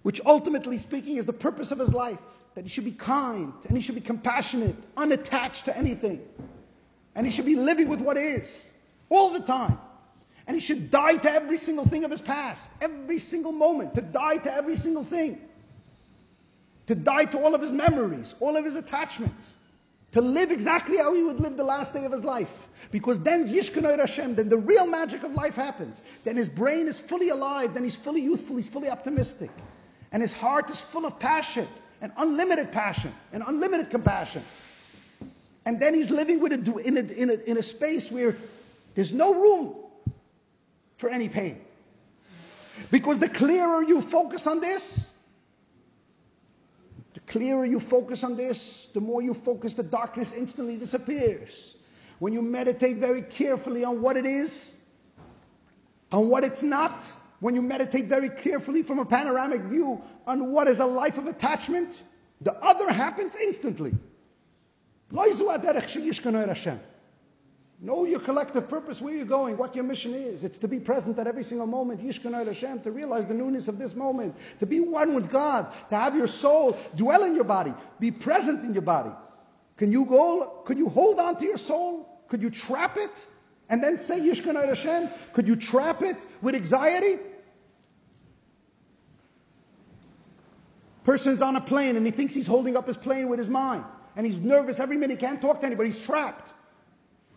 which 0.02 0.20
ultimately 0.26 0.80
speaking 0.80 1.18
is 1.18 1.28
the 1.28 1.34
purpose 1.34 1.72
of 1.72 1.78
his 1.78 1.94
life 1.94 2.18
that 2.56 2.64
he 2.64 2.70
should 2.70 2.86
be 2.86 2.92
kind 2.92 3.54
and 3.68 3.78
he 3.78 3.82
should 3.82 3.96
be 3.96 4.02
compassionate, 4.02 4.76
unattached 4.98 5.66
to 5.66 5.78
anything. 5.78 6.22
And 7.16 7.26
he 7.26 7.32
should 7.32 7.46
be 7.46 7.56
living 7.56 7.88
with 7.88 8.02
what 8.02 8.18
is 8.18 8.72
all 9.10 9.30
the 9.30 9.40
time. 9.40 9.78
And 10.48 10.56
he 10.56 10.62
should 10.62 10.90
die 10.90 11.18
to 11.18 11.32
every 11.32 11.58
single 11.58 11.86
thing 11.86 12.04
of 12.04 12.12
his 12.12 12.22
past, 12.22 12.72
every 12.82 13.20
single 13.20 13.52
moment, 13.52 13.94
to 13.96 14.02
die 14.02 14.38
to 14.38 14.54
every 14.54 14.76
single 14.76 15.04
thing. 15.04 15.40
To 16.88 16.96
die 16.96 17.26
to 17.26 17.40
all 17.40 17.56
of 17.56 17.62
his 17.62 17.72
memories, 17.72 18.36
all 18.40 18.58
of 18.58 18.66
his 18.66 18.76
attachments. 18.76 19.58
To 20.14 20.20
live 20.20 20.52
exactly 20.52 20.98
how 20.98 21.14
he 21.14 21.24
would 21.24 21.40
live 21.40 21.56
the 21.56 21.64
last 21.64 21.94
day 21.94 22.04
of 22.04 22.12
his 22.12 22.24
life. 22.26 22.68
Because 22.92 23.20
then 23.20 23.48
Yishkanoi 23.48 23.98
Hashem, 23.98 24.36
then 24.36 24.50
the 24.50 24.58
real 24.58 24.86
magic 24.86 25.24
of 25.24 25.32
life 25.34 25.56
happens. 25.56 26.04
Then 26.26 26.36
his 26.36 26.50
brain 26.50 26.88
is 26.88 27.00
fully 27.00 27.30
alive, 27.30 27.74
then 27.74 27.86
he's 27.86 27.96
fully 27.96 28.22
youthful, 28.22 28.58
he's 28.58 28.68
fully 28.68 28.90
optimistic. 28.90 29.52
And 30.12 30.22
his 30.22 30.34
heart 30.34 30.70
is 30.70 30.82
full 30.82 31.06
of 31.06 31.18
passion 31.18 31.68
and 32.02 32.12
unlimited 32.18 32.72
passion 32.72 33.14
and 33.32 33.44
unlimited 33.48 33.90
compassion. 33.90 34.44
And 35.66 35.80
then 35.80 35.94
he's 35.94 36.10
living 36.10 36.40
with 36.40 36.54
a, 36.54 36.78
in, 36.80 36.98
a, 36.98 37.02
in, 37.02 37.30
a, 37.30 37.34
in 37.50 37.58
a 37.58 37.64
space 37.64 38.12
where 38.12 38.36
there's 38.96 39.14
no 39.14 39.34
room 39.34 39.76
for 40.98 41.10
any 41.10 41.30
pain. 41.30 41.62
Because 42.90 43.20
the 43.20 43.30
clearer 43.30 43.84
you 43.84 44.02
focus 44.02 44.48
on 44.48 44.60
this, 44.60 45.12
the 47.14 47.20
clearer 47.22 47.66
you 47.66 47.80
focus 47.80 48.24
on 48.24 48.36
this, 48.36 48.88
the 48.94 49.00
more 49.00 49.22
you 49.22 49.34
focus, 49.34 49.76
the 49.76 49.84
darkness 49.84 50.34
instantly 50.34 50.78
disappears. 50.78 51.76
When 52.20 52.34
you 52.34 52.42
meditate 52.42 52.98
very 52.98 53.22
carefully 53.22 53.84
on 53.84 54.02
what 54.02 54.18
it 54.18 54.26
is, 54.26 54.76
on 56.12 56.28
what 56.28 56.44
it's 56.44 56.64
not, 56.64 57.12
when 57.42 57.56
you 57.56 57.62
meditate 57.62 58.06
very 58.06 58.30
carefully 58.30 58.84
from 58.84 59.00
a 59.00 59.06
panoramic 59.06 59.62
view 59.64 60.02
on 60.28 60.52
what 60.52 60.68
is 60.68 60.80
a 60.80 60.86
life 60.86 61.18
of 61.18 61.28
attachment, 61.28 62.04
the 62.40 62.54
other 62.64 62.94
happens 62.94 63.36
instantly. 63.36 63.94
Know 67.84 68.06
your 68.06 68.20
collective 68.20 68.70
purpose, 68.70 69.02
where 69.02 69.16
you're 69.16 69.26
going, 69.26 69.58
what 69.58 69.76
your 69.76 69.84
mission 69.84 70.14
is. 70.14 70.44
It's 70.44 70.60
to 70.60 70.68
be 70.68 70.80
present 70.80 71.18
at 71.18 71.26
every 71.26 71.44
single 71.44 71.66
moment, 71.66 72.00
Hashem, 72.00 72.82
to 72.82 72.92
realize 72.92 73.26
the 73.26 73.34
newness 73.34 73.68
of 73.68 73.80
this 73.80 73.96
moment, 73.96 74.36
to 74.60 74.68
be 74.68 74.80
one 74.80 75.16
with 75.16 75.32
God, 75.32 75.74
to 75.90 75.96
have 75.96 76.16
your 76.16 76.28
soul 76.28 76.78
dwell 76.96 77.24
in 77.24 77.34
your 77.34 77.44
body, 77.44 77.74
be 78.00 78.12
present 78.12 78.64
in 78.64 78.74
your 78.74 78.84
body. 78.84 79.10
Can 79.78 79.92
you 79.92 80.06
go, 80.06 80.62
could 80.64 80.78
you 80.78 80.90
hold 80.90 81.20
on 81.20 81.38
to 81.38 81.46
your 81.46 81.58
soul? 81.58 82.24
Could 82.28 82.44
you 82.44 82.52
trap 82.52 82.98
it? 82.98 83.26
And 83.70 83.84
then 83.84 83.98
say 83.98 84.20
Yishkanai 84.20 84.68
Hashem? 84.68 85.10
Could 85.34 85.48
you 85.48 85.56
trap 85.56 86.04
it 86.04 86.18
with 86.44 86.54
anxiety? 86.54 87.18
Person's 91.04 91.42
on 91.42 91.56
a 91.56 91.62
plane 91.62 91.96
and 91.96 92.06
he 92.06 92.12
thinks 92.12 92.34
he's 92.34 92.48
holding 92.48 92.78
up 92.78 92.88
his 92.88 92.98
plane 92.98 93.28
with 93.28 93.40
his 93.40 93.50
mind. 93.50 93.84
And 94.16 94.26
he's 94.26 94.40
nervous 94.40 94.80
every 94.80 94.98
minute. 94.98 95.20
He 95.20 95.26
can't 95.26 95.42
talk 95.42 95.62
to 95.62 95.66
anybody. 95.66 95.90
He's 95.90 96.06
trapped. 96.06 96.54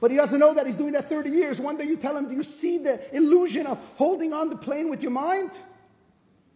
But 0.00 0.10
he 0.10 0.16
doesn't 0.16 0.38
know 0.38 0.52
that 0.54 0.66
he's 0.66 0.76
doing 0.76 0.92
that 0.92 1.08
30 1.08 1.30
years. 1.30 1.60
One 1.60 1.76
day 1.76 1.84
you 1.84 1.96
tell 1.96 2.16
him, 2.16 2.28
Do 2.28 2.34
you 2.34 2.42
see 2.42 2.78
the 2.78 3.00
illusion 3.16 3.66
of 3.66 3.78
holding 3.96 4.32
on 4.32 4.50
the 4.50 4.56
plane 4.56 4.90
with 4.90 5.02
your 5.02 5.12
mind? 5.12 5.52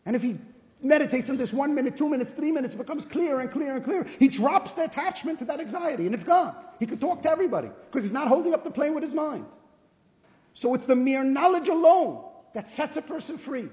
And 0.05 0.16
if 0.16 0.23
he 0.23 0.38
meditates 0.83 1.31
on 1.31 1.37
this 1.37 1.53
one 1.53 1.75
minute, 1.75 1.97
two 1.97 2.09
minutes, 2.09 2.33
three 2.33 2.53
minutes, 2.53 2.75
it 2.75 2.79
becomes 2.79 3.05
clearer 3.05 3.40
and 3.40 3.51
clearer 3.51 3.77
and 3.77 3.85
clearer. 3.85 4.07
He 4.18 4.29
drops 4.29 4.75
the 4.75 4.85
attachment 4.85 5.38
to 5.40 5.44
that 5.47 5.61
anxiety 5.61 6.07
and 6.07 6.14
it's 6.14 6.25
gone. 6.25 6.55
He 6.79 6.87
can 6.87 6.99
talk 6.99 7.23
to 7.23 7.31
everybody 7.31 7.71
because 7.87 8.03
he's 8.03 8.12
not 8.12 8.29
holding 8.29 8.55
up 8.55 8.64
the 8.64 8.71
plane 8.71 8.94
with 8.94 9.03
his 9.03 9.14
mind. 9.14 9.47
So 10.55 10.75
it's 10.75 10.87
the 10.87 10.97
mere 10.97 11.25
knowledge 11.25 11.68
alone 11.68 12.25
that 12.55 12.68
sets 12.68 12.97
a 12.97 13.03
person 13.03 13.38
free. 13.38 13.68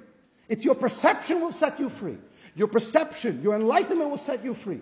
It's 0.47 0.63
your 0.63 0.75
perception 0.75 1.41
will 1.41 1.51
set 1.51 1.79
you 1.79 1.89
free. 1.89 2.17
Your 2.55 2.67
perception, 2.67 3.41
your 3.43 3.55
enlightenment 3.55 4.09
will 4.09 4.17
set 4.17 4.43
you 4.43 4.53
free. 4.53 4.81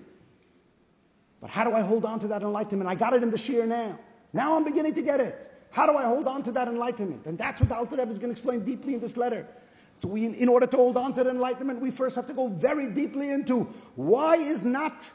But 1.41 1.49
how 1.49 1.63
do 1.63 1.73
I 1.73 1.81
hold 1.81 2.05
on 2.05 2.19
to 2.19 2.27
that 2.29 2.41
enlightenment? 2.41 2.89
I 2.89 2.95
got 2.95 3.13
it 3.13 3.23
in 3.23 3.29
the 3.29 3.37
shiur 3.37 3.67
now. 3.67 3.99
Now 4.31 4.55
I'm 4.55 4.63
beginning 4.63 4.93
to 4.93 5.01
get 5.01 5.19
it. 5.19 5.51
How 5.71 5.85
do 5.85 5.97
I 5.97 6.03
hold 6.03 6.27
on 6.27 6.43
to 6.43 6.51
that 6.51 6.67
enlightenment? 6.67 7.25
And 7.25 7.37
that's 7.37 7.59
what 7.59 7.69
the 7.69 7.75
Alter 7.75 7.97
Rebbe 7.97 8.11
is 8.11 8.19
going 8.19 8.29
to 8.29 8.39
explain 8.39 8.63
deeply 8.63 8.93
in 8.93 8.99
this 8.99 9.17
letter. 9.17 9.47
So 10.01 10.07
we, 10.07 10.25
in 10.25 10.47
order 10.49 10.67
to 10.67 10.77
hold 10.77 10.97
on 10.97 11.13
to 11.15 11.23
the 11.23 11.31
enlightenment, 11.31 11.81
we 11.81 11.89
first 11.89 12.15
have 12.15 12.27
to 12.27 12.33
go 12.33 12.47
very 12.47 12.91
deeply 12.91 13.31
into 13.31 13.63
why 13.95 14.35
is 14.35 14.63
not 14.63 15.09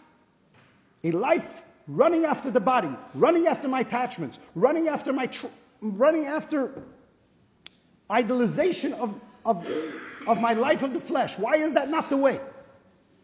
A 1.04 1.12
life 1.12 1.62
running 1.86 2.24
after 2.24 2.50
the 2.50 2.60
body, 2.60 2.90
running 3.14 3.46
after 3.46 3.68
my 3.68 3.80
attachments, 3.80 4.38
running 4.54 4.88
after 4.88 5.12
my, 5.12 5.26
tr- 5.26 5.46
running 5.80 6.26
after 6.26 6.82
idolization 8.10 8.92
of, 8.94 9.18
of, 9.44 9.66
of 10.28 10.40
my 10.40 10.52
life 10.52 10.82
of 10.82 10.94
the 10.94 11.00
flesh. 11.00 11.38
Why 11.38 11.54
is 11.54 11.72
that 11.72 11.88
not 11.88 12.10
the 12.10 12.16
way? 12.16 12.38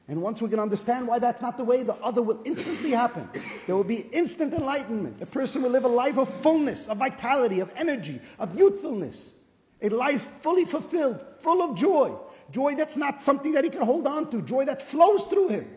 And 0.09 0.21
once 0.21 0.43
we 0.43 0.49
can 0.51 0.59
understand 0.59 1.07
why 1.07 1.19
that's 1.19 1.41
not 1.41 1.57
the 1.57 1.65
way, 1.65 1.83
the 1.83 1.95
other 1.97 2.23
will 2.23 2.41
instantly 2.45 2.91
happen. 2.91 3.29
There 3.67 3.77
will 3.77 3.85
be 3.85 4.07
instant 4.13 4.53
enlightenment. 4.53 5.23
A 5.23 5.27
person 5.27 5.63
will 5.63 5.71
live 5.71 5.85
a 5.85 5.89
life 5.89 6.19
of 6.19 6.29
fullness, 6.43 6.89
of 6.89 6.99
vitality, 6.99 7.61
of 7.61 7.73
energy, 7.77 8.21
of 8.39 8.57
youthfulness. 8.59 9.35
A 9.83 9.89
life 9.89 10.23
fully 10.41 10.65
fulfilled, 10.65 11.25
full 11.39 11.63
of 11.63 11.77
joy. 11.77 12.15
Joy 12.51 12.75
that's 12.75 12.97
not 12.97 13.23
something 13.23 13.53
that 13.53 13.65
he 13.65 13.71
can 13.71 13.83
hold 13.83 14.07
on 14.07 14.31
to, 14.31 14.43
joy 14.43 14.65
that 14.67 14.83
flows 14.83 15.25
through 15.25 15.49
him. 15.49 15.71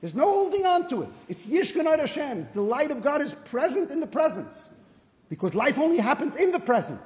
There's 0.00 0.14
no 0.14 0.24
holding 0.24 0.66
on 0.66 0.88
to 0.90 1.02
it. 1.02 1.08
It's 1.28 1.46
Yishkanat 1.46 1.98
Hashem. 1.98 2.48
The 2.52 2.60
light 2.60 2.90
of 2.90 3.02
God 3.02 3.20
is 3.20 3.32
present 3.32 3.90
in 3.90 4.00
the 4.00 4.06
presence. 4.06 4.70
Because 5.28 5.54
life 5.54 5.78
only 5.78 5.96
happens 5.96 6.36
in 6.36 6.52
the 6.52 6.60
present. 6.60 7.00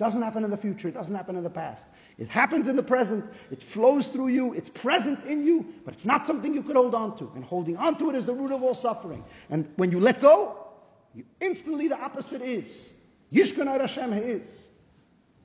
Doesn't 0.00 0.22
happen 0.22 0.44
in 0.44 0.50
the 0.50 0.56
future. 0.56 0.88
It 0.88 0.94
doesn't 0.94 1.14
happen 1.14 1.36
in 1.36 1.42
the 1.44 1.50
past. 1.50 1.86
It 2.16 2.28
happens 2.28 2.68
in 2.68 2.74
the 2.74 2.82
present. 2.82 3.22
It 3.50 3.62
flows 3.62 4.08
through 4.08 4.28
you. 4.28 4.54
It's 4.54 4.70
present 4.70 5.22
in 5.26 5.44
you, 5.44 5.74
but 5.84 5.92
it's 5.92 6.06
not 6.06 6.26
something 6.26 6.54
you 6.54 6.62
could 6.62 6.76
hold 6.76 6.94
on 6.94 7.18
to. 7.18 7.30
And 7.34 7.44
holding 7.44 7.76
on 7.76 7.98
to 7.98 8.08
it 8.08 8.16
is 8.16 8.24
the 8.24 8.32
root 8.32 8.50
of 8.50 8.62
all 8.62 8.72
suffering. 8.72 9.22
And 9.50 9.70
when 9.76 9.90
you 9.92 10.00
let 10.00 10.18
go, 10.22 10.68
you 11.14 11.24
instantly 11.42 11.86
the 11.86 12.00
opposite 12.00 12.40
is. 12.40 12.94
Yishkanat 13.30 13.82
Hashem 13.82 14.14
is. 14.14 14.70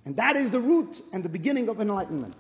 And 0.06 0.16
that 0.16 0.38
is 0.38 0.52
the 0.52 0.62
root 0.62 1.04
and 1.12 1.22
the 1.22 1.28
beginning 1.28 1.68
of 1.68 1.82
enlightenment. 1.82 2.38